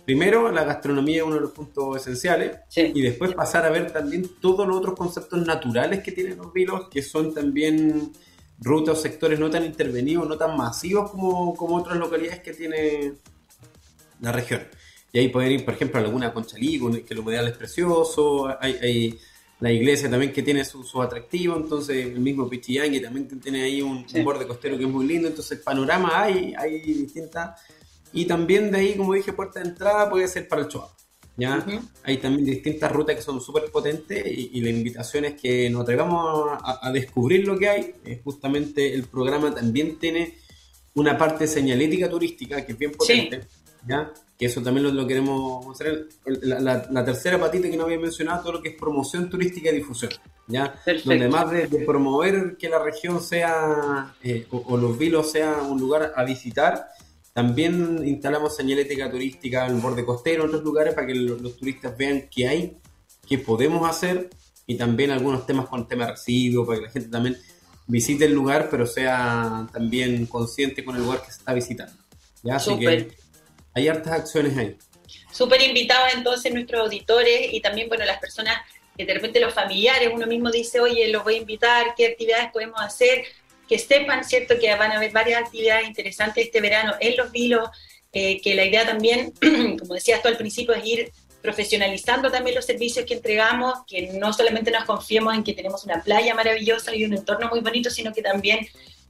primero 0.06 0.50
la 0.52 0.64
gastronomía 0.64 1.18
es 1.18 1.24
uno 1.24 1.36
de 1.36 1.42
los 1.42 1.52
puntos 1.52 1.98
esenciales 1.98 2.60
y 2.76 3.02
después 3.02 3.34
pasar 3.34 3.66
a 3.66 3.70
ver 3.70 3.92
también 3.92 4.30
todos 4.40 4.66
los 4.66 4.78
otros 4.78 4.96
conceptos 4.96 5.46
naturales 5.46 6.02
que 6.02 6.14
tienen 6.14 6.38
los 6.38 6.54
vilos, 6.54 6.88
que 6.90 7.02
son 7.02 7.34
también 7.34 8.14
rutas 8.62 8.98
o 8.98 9.02
sectores 9.02 9.38
no 9.38 9.50
tan 9.50 9.66
intervenidos, 9.66 10.28
no 10.30 10.38
tan 10.38 10.56
masivos 10.56 11.12
como, 11.12 11.56
como 11.56 11.76
otras 11.76 11.98
localidades 11.98 12.42
que 12.42 12.54
tiene 12.54 13.14
la 14.22 14.32
región. 14.32 14.62
Y 15.14 15.20
ahí 15.20 15.28
pueden 15.28 15.52
ir, 15.52 15.66
por 15.66 15.74
ejemplo, 15.74 16.00
a 16.00 16.04
Laguna 16.04 16.34
Conchalí, 16.34 16.80
que 17.06 17.14
el 17.14 17.20
humedal 17.20 17.48
es 17.48 17.58
precioso, 17.58 18.48
hay, 18.60 18.76
hay 18.82 19.20
la 19.62 19.72
iglesia 19.72 20.10
también 20.10 20.34
que 20.34 20.42
tiene 20.42 20.66
su, 20.66 20.84
su 20.84 21.02
atractivo, 21.02 21.56
entonces 21.56 22.08
el 22.08 22.20
mismo 22.20 22.50
Pichillán 22.50 22.92
que 22.92 23.00
también 23.00 23.28
tiene 23.40 23.62
ahí 23.62 23.82
un, 23.82 24.06
borde 24.24 24.48
costero 24.48 24.76
que 24.76 24.86
es 24.86 24.90
muy 24.90 25.06
lindo, 25.06 25.28
entonces 25.28 25.60
el 25.60 25.64
panorama 25.64 26.24
hay, 26.24 26.54
hay 26.58 26.82
distintas, 26.82 27.62
y 28.12 28.26
también 28.26 28.72
de 28.72 28.80
ahí, 28.80 28.96
como 28.96 29.14
dije, 29.14 29.34
puerta 29.34 29.60
de 29.60 29.70
entrada 29.70 30.10
puede 30.10 30.28
ser 30.28 30.48
para 30.48 30.64
el 30.64 30.68
Choa. 30.68 30.92
¿ya? 31.38 31.64
Hay 32.04 32.18
también 32.18 32.46
distintas 32.46 32.92
rutas 32.92 33.16
que 33.16 33.22
son 33.22 33.40
súper 33.40 33.72
potentes 33.72 34.26
y, 34.28 34.60
la 34.62 34.70
invitación 34.70 35.26
es 35.26 35.40
que 35.40 35.70
nos 35.70 35.84
atrevamos 35.84 36.58
a, 36.62 36.92
descubrir 36.92 37.48
lo 37.48 37.58
que 37.58 37.70
hay. 37.70 37.96
justamente 38.24 38.94
el 38.94 39.04
programa 39.04 39.54
también 39.54 39.98
tiene 40.00 40.38
una 40.96 41.18
parte 41.18 41.48
señalética 41.48 42.10
turística 42.10 42.66
que 42.66 42.72
es 42.74 42.78
bien 42.78 42.92
potente. 42.92 43.48
¿ya? 43.88 44.12
Que 44.42 44.48
eso 44.48 44.60
también 44.64 44.96
lo, 44.96 45.06
queremos 45.06 45.64
mostrar. 45.64 46.00
La, 46.26 47.06
tercera 47.06 47.40
patita 47.40 47.70
que 47.70 47.78
no 47.78 47.84
había 47.84 48.00
mencionado, 48.00 48.42
todo 48.42 48.54
lo 48.54 48.62
que 48.64 48.70
es 48.70 48.76
promoción 48.76 49.30
turística 49.30 49.70
y 49.70 49.76
difusión, 49.76 50.12
¿ya? 50.48 50.82
Donde 51.06 51.30
más 51.30 51.52
de, 51.52 51.68
promover 51.86 52.58
que 52.58 52.68
la 52.68 52.80
región 52.80 53.22
sea, 53.22 54.16
eh, 54.24 54.48
o, 54.50 54.78
los 54.78 54.98
vilos 54.98 55.32
sea 55.32 55.62
un 55.62 55.80
lugar 55.80 56.14
a 56.16 56.24
visitar, 56.24 56.88
también 57.34 58.02
instalamos 58.04 58.56
señalética 58.56 59.12
turística 59.12 59.68
en 59.68 59.76
el 59.76 59.80
borde 59.80 60.04
costero, 60.04 60.42
en 60.42 60.50
otros 60.50 60.64
lugares, 60.64 60.96
para 60.96 61.06
que 61.06 61.14
los, 61.14 61.56
turistas 61.56 61.96
vean 61.96 62.28
qué 62.36 62.48
hay, 62.48 62.78
qué 63.30 63.38
podemos 63.38 63.88
hacer, 63.88 64.32
y 64.66 64.76
también 64.76 65.12
algunos 65.12 65.46
temas 65.46 65.68
con 65.68 65.88
tema 65.88 66.08
de 66.08 66.12
residuos, 66.14 66.66
para 66.66 66.80
que 66.80 66.86
la 66.88 66.92
gente 66.92 67.10
también 67.10 67.38
visite 67.86 68.26
el 68.26 68.34
lugar, 68.34 68.70
pero 68.72 68.88
sea 68.88 69.68
también 69.72 70.26
consciente 70.26 70.84
con 70.84 70.96
el 70.96 71.04
lugar 71.04 71.22
que 71.22 71.28
se 71.32 71.38
está 71.38 71.54
visitando. 71.54 71.94
¿ya? 72.42 72.56
Así 72.56 72.80
que 72.80 73.21
hay 73.74 73.88
hartas 73.88 74.14
acciones 74.14 74.58
ahí. 74.58 74.78
Súper 75.32 75.62
invitados 75.62 76.10
entonces 76.14 76.54
nuestros 76.54 76.82
auditores 76.82 77.54
y 77.54 77.62
también, 77.62 77.88
bueno, 77.88 78.06
las 78.06 78.20
personas 78.20 78.58
que 78.98 79.06
de 79.06 79.14
repente 79.14 79.40
los 79.40 79.54
familiares, 79.54 80.10
uno 80.14 80.28
mismo 80.28 80.52
dice, 80.52 80.80
oye, 80.80 81.08
los 81.08 81.24
voy 81.24 81.36
a 81.36 81.38
invitar, 81.40 81.94
qué 81.96 82.08
actividades 82.08 82.52
podemos 82.52 82.80
hacer, 82.82 83.24
que 83.68 83.80
sepan, 83.80 84.24
¿cierto?, 84.24 84.60
que 84.60 84.74
van 84.76 84.92
a 84.92 84.98
haber 84.98 85.12
varias 85.12 85.42
actividades 85.42 85.88
interesantes 85.88 86.46
este 86.46 86.60
verano 86.60 86.94
en 87.00 87.16
los 87.16 87.32
vilos, 87.32 87.70
eh, 88.12 88.42
que 88.42 88.54
la 88.54 88.66
idea 88.66 88.86
también, 88.86 89.32
como 89.80 89.94
decías 89.94 90.22
tú 90.22 90.28
al 90.28 90.38
principio, 90.38 90.74
es 90.74 90.86
ir 90.86 91.12
profesionalizando 91.42 92.30
también 92.30 92.56
los 92.56 92.66
servicios 92.66 93.06
que 93.06 93.16
entregamos, 93.16 93.80
que 93.88 94.12
no 94.14 94.34
solamente 94.34 94.70
nos 94.72 94.84
confiemos 94.84 95.34
en 95.34 95.44
que 95.44 95.54
tenemos 95.54 95.86
una 95.86 96.04
playa 96.04 96.36
maravillosa 96.36 96.94
y 96.94 97.06
un 97.06 97.14
entorno 97.14 97.50
muy 97.50 97.62
bonito, 97.62 97.90
sino 97.90 98.14
que 98.14 98.22
también 98.22 98.68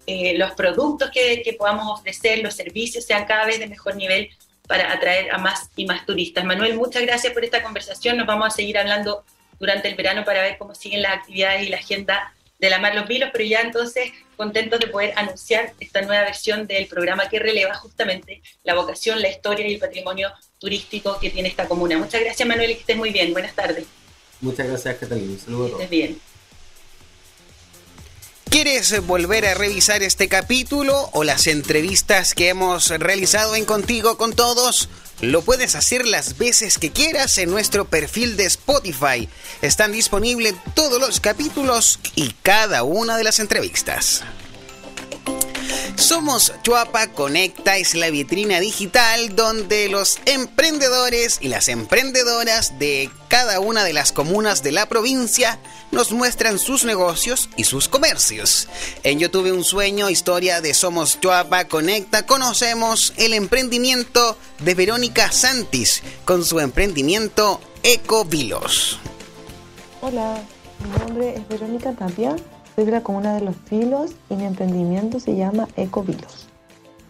eh, 0.07 0.37
los 0.37 0.51
productos 0.51 1.09
que, 1.11 1.41
que 1.43 1.53
podamos 1.53 1.99
ofrecer, 1.99 2.39
los 2.39 2.53
servicios 2.53 3.03
sean 3.03 3.25
cada 3.25 3.45
vez 3.45 3.59
de 3.59 3.67
mejor 3.67 3.95
nivel 3.95 4.29
para 4.71 4.93
atraer 4.93 5.29
a 5.35 5.37
más 5.37 5.69
y 5.75 5.85
más 5.85 6.05
turistas. 6.05 6.45
Manuel, 6.45 6.75
muchas 6.75 7.01
gracias 7.01 7.33
por 7.33 7.43
esta 7.43 7.61
conversación. 7.61 8.15
Nos 8.15 8.25
vamos 8.25 8.47
a 8.47 8.51
seguir 8.51 8.77
hablando 8.77 9.25
durante 9.59 9.89
el 9.89 9.95
verano 9.95 10.23
para 10.23 10.41
ver 10.41 10.57
cómo 10.57 10.73
siguen 10.75 11.01
las 11.01 11.11
actividades 11.11 11.63
y 11.63 11.69
la 11.69 11.75
agenda 11.75 12.33
de 12.57 12.69
la 12.69 12.79
Mar 12.79 12.95
Los 12.95 13.05
Vilos, 13.05 13.31
pero 13.33 13.43
ya 13.43 13.59
entonces 13.59 14.13
contentos 14.37 14.79
de 14.79 14.87
poder 14.87 15.11
anunciar 15.17 15.73
esta 15.81 16.01
nueva 16.03 16.23
versión 16.23 16.67
del 16.67 16.87
programa 16.87 17.27
que 17.27 17.37
releva 17.37 17.73
justamente 17.73 18.41
la 18.63 18.73
vocación, 18.73 19.21
la 19.21 19.27
historia 19.27 19.67
y 19.67 19.73
el 19.73 19.79
patrimonio 19.81 20.31
turístico 20.57 21.19
que 21.19 21.31
tiene 21.31 21.49
esta 21.49 21.67
comuna. 21.67 21.97
Muchas 21.97 22.21
gracias 22.21 22.47
Manuel 22.47 22.71
y 22.71 22.75
que 22.75 22.79
estés 22.79 22.95
muy 22.95 23.09
bien. 23.09 23.33
Buenas 23.33 23.53
tardes. 23.53 23.85
Muchas 24.39 24.67
gracias 24.67 24.95
Catalina. 24.95 25.37
Saludos. 25.37 25.67
Que 25.67 25.83
estés 25.83 25.89
bien. 25.89 26.30
¿Quieres 28.51 29.07
volver 29.07 29.45
a 29.45 29.53
revisar 29.53 30.03
este 30.03 30.27
capítulo 30.27 31.09
o 31.13 31.23
las 31.23 31.47
entrevistas 31.47 32.35
que 32.35 32.49
hemos 32.49 32.89
realizado 32.89 33.55
en 33.55 33.63
Contigo 33.63 34.17
con 34.17 34.33
Todos? 34.33 34.89
Lo 35.21 35.41
puedes 35.41 35.75
hacer 35.75 36.05
las 36.05 36.37
veces 36.37 36.77
que 36.77 36.91
quieras 36.91 37.37
en 37.37 37.49
nuestro 37.49 37.85
perfil 37.85 38.35
de 38.35 38.47
Spotify. 38.47 39.29
Están 39.61 39.93
disponibles 39.93 40.53
todos 40.73 40.99
los 40.99 41.21
capítulos 41.21 42.01
y 42.13 42.33
cada 42.43 42.83
una 42.83 43.15
de 43.15 43.23
las 43.23 43.39
entrevistas. 43.39 44.21
Somos 45.95 46.53
Chuapa 46.63 47.07
Conecta, 47.07 47.77
es 47.77 47.95
la 47.95 48.09
vitrina 48.09 48.59
digital 48.59 49.35
donde 49.35 49.89
los 49.89 50.19
emprendedores 50.25 51.37
y 51.41 51.47
las 51.47 51.67
emprendedoras 51.67 52.79
de 52.79 53.09
cada 53.27 53.59
una 53.59 53.83
de 53.83 53.93
las 53.93 54.11
comunas 54.11 54.63
de 54.63 54.71
la 54.71 54.87
provincia 54.87 55.59
nos 55.91 56.11
muestran 56.11 56.59
sus 56.59 56.85
negocios 56.85 57.49
y 57.55 57.65
sus 57.65 57.87
comercios. 57.87 58.67
En 59.03 59.19
Yo 59.19 59.29
tuve 59.31 59.51
un 59.51 59.63
sueño, 59.63 60.09
historia 60.09 60.61
de 60.61 60.73
Somos 60.73 61.19
Chuapa 61.19 61.65
Conecta, 61.67 62.25
conocemos 62.25 63.13
el 63.17 63.33
emprendimiento 63.33 64.37
de 64.59 64.75
Verónica 64.75 65.31
Santis 65.31 66.03
con 66.25 66.43
su 66.45 66.59
emprendimiento 66.59 67.61
Ecovilos. 67.83 68.99
Hola, 70.01 70.41
mi 70.83 70.99
nombre 70.99 71.35
es 71.35 71.47
Verónica 71.47 71.93
Tapia 71.93 72.35
soy 72.81 72.87
de 72.87 72.93
la 72.93 73.03
comuna 73.03 73.35
de 73.35 73.41
Los 73.41 73.55
Filos 73.57 74.15
y 74.27 74.35
mi 74.35 74.45
emprendimiento 74.45 75.19
se 75.19 75.35
llama 75.35 75.67
Ecovilos. 75.75 76.47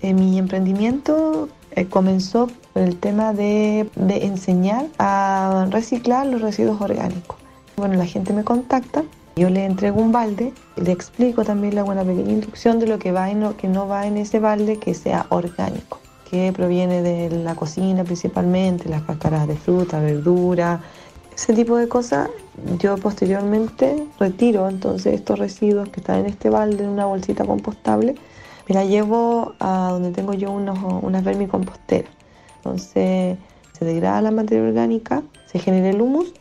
Eh, 0.02 0.14
mi 0.14 0.38
emprendimiento 0.38 1.48
eh, 1.72 1.86
comenzó 1.86 2.50
por 2.74 2.82
el 2.82 2.98
tema 2.98 3.32
de, 3.32 3.90
de, 3.96 4.26
enseñar 4.26 4.88
a 5.00 5.68
reciclar 5.70 6.28
los 6.28 6.42
residuos 6.42 6.82
orgánicos. 6.82 7.38
Bueno, 7.78 7.96
la 7.96 8.06
gente 8.06 8.34
me 8.34 8.44
contacta, 8.44 9.06
yo 9.38 9.50
le 9.50 9.64
entrego 9.64 10.02
un 10.02 10.12
balde, 10.12 10.52
le 10.76 10.92
explico 10.92 11.46
también 11.46 11.76
la 11.76 11.84
buena 11.84 12.04
pequeña 12.04 12.34
instrucción 12.34 12.80
de 12.80 12.88
lo 12.88 13.00
que 13.00 13.14
va 13.14 13.32
y 13.32 13.36
lo 13.36 13.56
que 13.56 13.70
no 13.70 13.88
va 13.88 14.08
en 14.08 14.18
ese 14.18 14.40
balde 14.40 14.78
que 14.78 14.94
sea 14.94 15.26
orgánico, 15.30 16.02
que 16.30 16.52
proviene 16.52 17.02
de 17.02 17.30
la 17.30 17.56
cocina 17.56 18.04
principalmente, 18.04 18.90
las 18.90 19.04
cáscaras 19.04 19.48
de 19.48 19.56
fruta, 19.56 20.02
verdura, 20.02 20.82
ese 21.36 21.54
tipo 21.54 21.78
de 21.78 21.88
cosas, 21.88 22.30
yo 22.80 22.98
posteriormente 22.98 24.06
retiro 24.20 24.70
entonces 24.70 25.14
estos 25.16 25.40
residuos 25.40 25.90
que 25.90 26.00
están 26.00 26.20
en 26.20 26.26
este 26.28 26.50
balde 26.50 26.84
en 26.84 26.90
una 26.90 27.06
bolsita 27.06 27.46
compostable, 27.46 28.16
me 28.68 28.76
la 28.76 28.86
llevo 28.86 29.54
a 29.60 29.90
donde 29.92 30.12
tengo 30.12 30.34
yo 30.34 30.52
unos, 30.52 30.78
unas 31.02 31.24
vermicomposteras. 31.24 32.12
Entonces 32.58 33.38
se 33.72 33.86
degrada 33.86 34.22
la 34.22 34.32
materia 34.32 34.64
orgánica, 34.64 35.24
se 35.48 35.60
genera 35.60 35.90
el 35.90 36.02
humus 36.02 36.34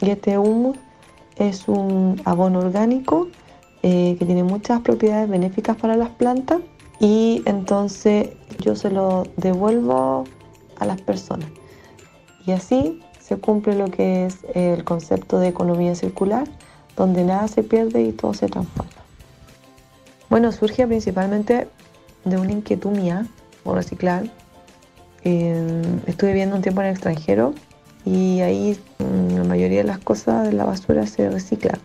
y 0.00 0.10
este 0.10 0.38
humus 0.38 0.76
es 1.36 1.68
un 1.68 2.20
abono 2.24 2.58
orgánico 2.58 3.28
eh, 3.82 4.16
que 4.18 4.26
tiene 4.26 4.42
muchas 4.42 4.80
propiedades 4.80 5.28
benéficas 5.28 5.76
para 5.76 5.96
las 5.96 6.10
plantas 6.10 6.60
y 6.98 7.42
entonces 7.46 8.30
yo 8.58 8.76
se 8.76 8.90
lo 8.90 9.24
devuelvo 9.36 10.24
a 10.78 10.84
las 10.84 11.00
personas. 11.00 11.48
Y 12.46 12.52
así 12.52 13.00
se 13.30 13.36
cumple 13.36 13.76
lo 13.76 13.92
que 13.92 14.26
es 14.26 14.38
el 14.54 14.82
concepto 14.82 15.38
de 15.38 15.46
economía 15.46 15.94
circular, 15.94 16.48
donde 16.96 17.22
nada 17.22 17.46
se 17.46 17.62
pierde 17.62 18.02
y 18.02 18.10
todo 18.10 18.34
se 18.34 18.48
transforma. 18.48 18.90
Bueno, 20.28 20.50
surge 20.50 20.84
principalmente 20.88 21.68
de 22.24 22.36
una 22.38 22.50
inquietud 22.50 22.90
mía 22.90 23.28
por 23.62 23.76
reciclar. 23.76 24.24
estuve 25.22 26.30
viviendo 26.32 26.56
un 26.56 26.62
tiempo 26.62 26.80
en 26.80 26.88
el 26.88 26.92
extranjero 26.94 27.54
y 28.04 28.40
ahí 28.40 28.76
mm, 28.98 29.36
la 29.36 29.44
mayoría 29.44 29.78
de 29.78 29.84
las 29.84 30.00
cosas 30.00 30.48
de 30.48 30.52
la 30.52 30.64
basura 30.64 31.06
se 31.06 31.30
reciclan. 31.30 31.78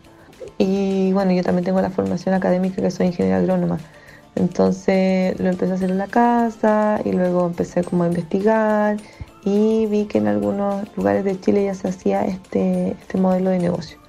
Y 0.57 1.13
bueno, 1.13 1.31
yo 1.31 1.43
también 1.43 1.63
tengo 1.63 1.79
la 1.79 1.91
formación 1.91 2.33
académica 2.33 2.81
que 2.81 2.89
soy 2.89 3.05
ingeniera 3.05 3.37
agrónoma. 3.37 3.77
Entonces 4.33 5.39
lo 5.39 5.49
empecé 5.49 5.73
a 5.73 5.75
hacer 5.75 5.91
en 5.91 5.99
la 5.99 6.07
casa 6.07 7.01
y 7.05 7.11
luego 7.11 7.45
empecé 7.45 7.83
como 7.83 8.03
a 8.03 8.07
investigar 8.07 8.97
y 9.45 9.85
vi 9.85 10.05
que 10.05 10.17
en 10.17 10.27
algunos 10.27 10.85
lugares 10.97 11.23
de 11.23 11.39
Chile 11.39 11.65
ya 11.65 11.75
se 11.75 11.87
hacía 11.87 12.25
este, 12.25 12.91
este 12.91 13.17
modelo 13.19 13.51
de 13.51 13.59
negocio. 13.59 13.99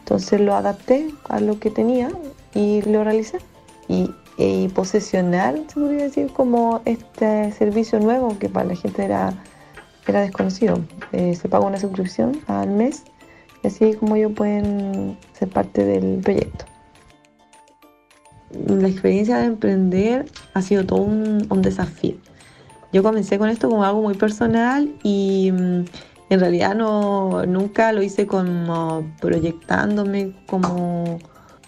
Entonces 0.00 0.40
lo 0.40 0.54
adapté 0.54 1.10
a 1.28 1.40
lo 1.40 1.58
que 1.58 1.70
tenía 1.70 2.10
y 2.54 2.82
lo 2.82 3.02
realicé. 3.02 3.38
Y, 3.88 4.10
posesionar, 4.74 5.54
se 5.68 5.74
podría 5.74 6.04
decir, 6.04 6.32
como 6.32 6.80
este 6.84 7.52
servicio 7.52 8.00
nuevo 8.00 8.38
que 8.38 8.48
para 8.48 8.66
la 8.66 8.74
gente 8.74 9.04
era, 9.04 9.34
era 10.06 10.22
desconocido. 10.22 10.80
Eh, 11.12 11.34
se 11.36 11.48
paga 11.48 11.66
una 11.66 11.78
suscripción 11.78 12.40
al 12.48 12.70
mes 12.70 13.04
y 13.62 13.68
así 13.68 13.94
como 13.94 14.16
ellos 14.16 14.32
pueden 14.34 15.16
ser 15.32 15.48
parte 15.48 15.84
del 15.84 16.20
proyecto. 16.22 16.64
La 18.66 18.88
experiencia 18.88 19.38
de 19.38 19.46
emprender 19.46 20.26
ha 20.54 20.62
sido 20.62 20.84
todo 20.84 21.02
un 21.02 21.62
desafío 21.62 22.16
yo 22.92 23.02
comencé 23.02 23.38
con 23.38 23.48
esto 23.48 23.68
como 23.68 23.84
algo 23.84 24.02
muy 24.02 24.14
personal 24.14 24.92
y 25.02 25.50
mm, 25.52 25.84
en 26.30 26.40
realidad 26.40 26.74
no, 26.74 27.44
nunca 27.46 27.92
lo 27.92 28.02
hice 28.02 28.26
como 28.26 29.04
proyectándome 29.20 30.32
como 30.46 31.18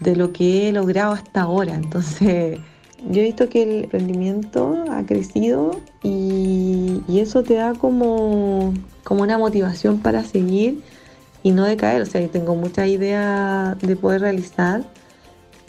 de 0.00 0.16
lo 0.16 0.32
que 0.32 0.68
he 0.68 0.72
logrado 0.72 1.12
hasta 1.12 1.42
ahora. 1.42 1.74
Entonces, 1.74 2.58
yo 3.10 3.20
he 3.20 3.24
visto 3.24 3.48
que 3.48 3.62
el 3.62 3.90
rendimiento 3.90 4.84
ha 4.90 5.04
crecido 5.04 5.80
y, 6.02 7.02
eso 7.08 7.42
te 7.42 7.54
da 7.54 7.74
como, 7.74 8.74
como 9.02 9.22
una 9.22 9.38
motivación 9.38 9.98
para 9.98 10.24
seguir 10.24 10.82
y 11.42 11.52
no 11.52 11.64
decaer. 11.64 12.02
O 12.02 12.06
sea, 12.06 12.20
yo 12.20 12.28
tengo 12.28 12.54
muchas 12.54 12.88
ideas 12.88 13.78
de 13.78 13.96
poder 13.96 14.22
realizar 14.22 14.82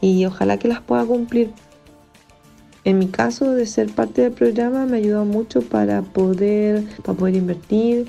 y 0.02 0.26
ojalá 0.26 0.58
que 0.58 0.68
las 0.68 0.82
pueda 0.82 1.06
cumplir. 1.06 1.52
En 2.86 3.00
mi 3.00 3.08
caso, 3.08 3.52
de 3.52 3.66
ser 3.66 3.92
parte 3.94 4.22
del 4.22 4.32
programa 4.32 4.86
me 4.86 4.98
ayudó 4.98 5.26
mucho 5.26 5.62
para 5.62 6.04
poder, 6.04 6.84
para 7.04 7.18
poder 7.18 7.36
invertir. 7.36 8.08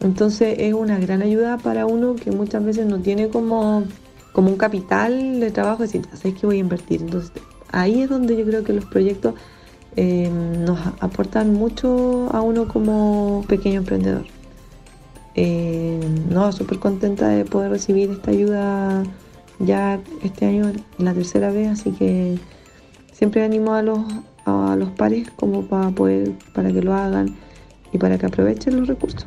Entonces 0.00 0.56
es 0.58 0.74
una 0.74 0.98
gran 0.98 1.22
ayuda 1.22 1.58
para 1.58 1.86
uno 1.86 2.14
que 2.14 2.30
muchas 2.30 2.64
veces 2.64 2.86
no 2.86 3.00
tiene 3.00 3.28
como, 3.28 3.84
como 4.32 4.48
un 4.48 4.56
capital 4.56 5.40
de 5.40 5.50
trabajo, 5.50 5.82
decir, 5.82 6.06
¿sabes 6.14 6.38
que 6.38 6.46
voy 6.46 6.56
a 6.56 6.60
invertir? 6.60 7.02
Entonces 7.02 7.32
ahí 7.72 8.02
es 8.02 8.08
donde 8.08 8.36
yo 8.36 8.44
creo 8.44 8.62
que 8.62 8.72
los 8.72 8.84
proyectos 8.84 9.34
eh, 9.96 10.30
nos 10.30 10.78
aportan 11.00 11.52
mucho 11.52 12.28
a 12.32 12.40
uno 12.42 12.68
como 12.68 13.44
pequeño 13.48 13.78
emprendedor. 13.80 14.24
Eh, 15.34 16.00
no, 16.30 16.52
súper 16.52 16.78
contenta 16.78 17.28
de 17.28 17.44
poder 17.44 17.70
recibir 17.70 18.10
esta 18.10 18.30
ayuda 18.30 19.02
ya 19.58 20.00
este 20.22 20.46
año, 20.46 20.72
la 20.98 21.12
tercera 21.12 21.50
vez, 21.50 21.68
así 21.68 21.90
que 21.90 22.38
siempre 23.22 23.44
animo 23.44 23.74
a 23.74 23.82
los, 23.82 24.00
a 24.46 24.74
los 24.74 24.90
pares 24.90 25.30
como 25.36 25.62
para 25.62 25.90
poder, 25.90 26.32
para 26.54 26.72
que 26.72 26.82
lo 26.82 26.92
hagan 26.92 27.36
y 27.92 27.98
para 27.98 28.18
que 28.18 28.26
aprovechen 28.26 28.80
los 28.80 28.88
recursos. 28.88 29.24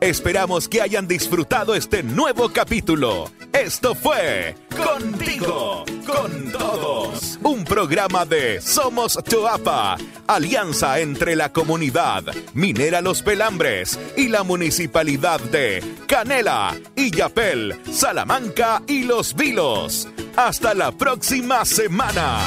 Esperamos 0.01 0.69
que 0.69 0.83
hayan 0.83 1.07
disfrutado 1.07 1.75
este 1.77 2.03
nuevo 2.03 2.53
capítulo. 2.53 3.31
Esto 3.53 3.94
fue 3.94 4.55
Contigo, 4.74 5.84
con 6.07 6.50
todos. 6.53 7.38
Un 7.42 7.64
programa 7.64 8.24
de 8.24 8.61
Somos 8.61 9.18
Choapa, 9.28 9.98
alianza 10.26 11.00
entre 11.00 11.36
la 11.36 11.53
comunidad 11.53 12.24
Minera 12.55 13.00
Los 13.00 13.22
Pelambres 13.22 13.98
y 14.16 14.28
la 14.28 14.42
municipalidad 14.42 15.40
de 15.40 15.82
Canela, 16.07 16.74
Illapel, 16.96 17.78
Salamanca 17.92 18.82
y 18.86 19.05
Los 19.05 19.34
Vilos. 19.34 20.09
Hasta 20.36 20.72
la 20.74 20.92
próxima 20.92 21.64
semana. 21.64 22.38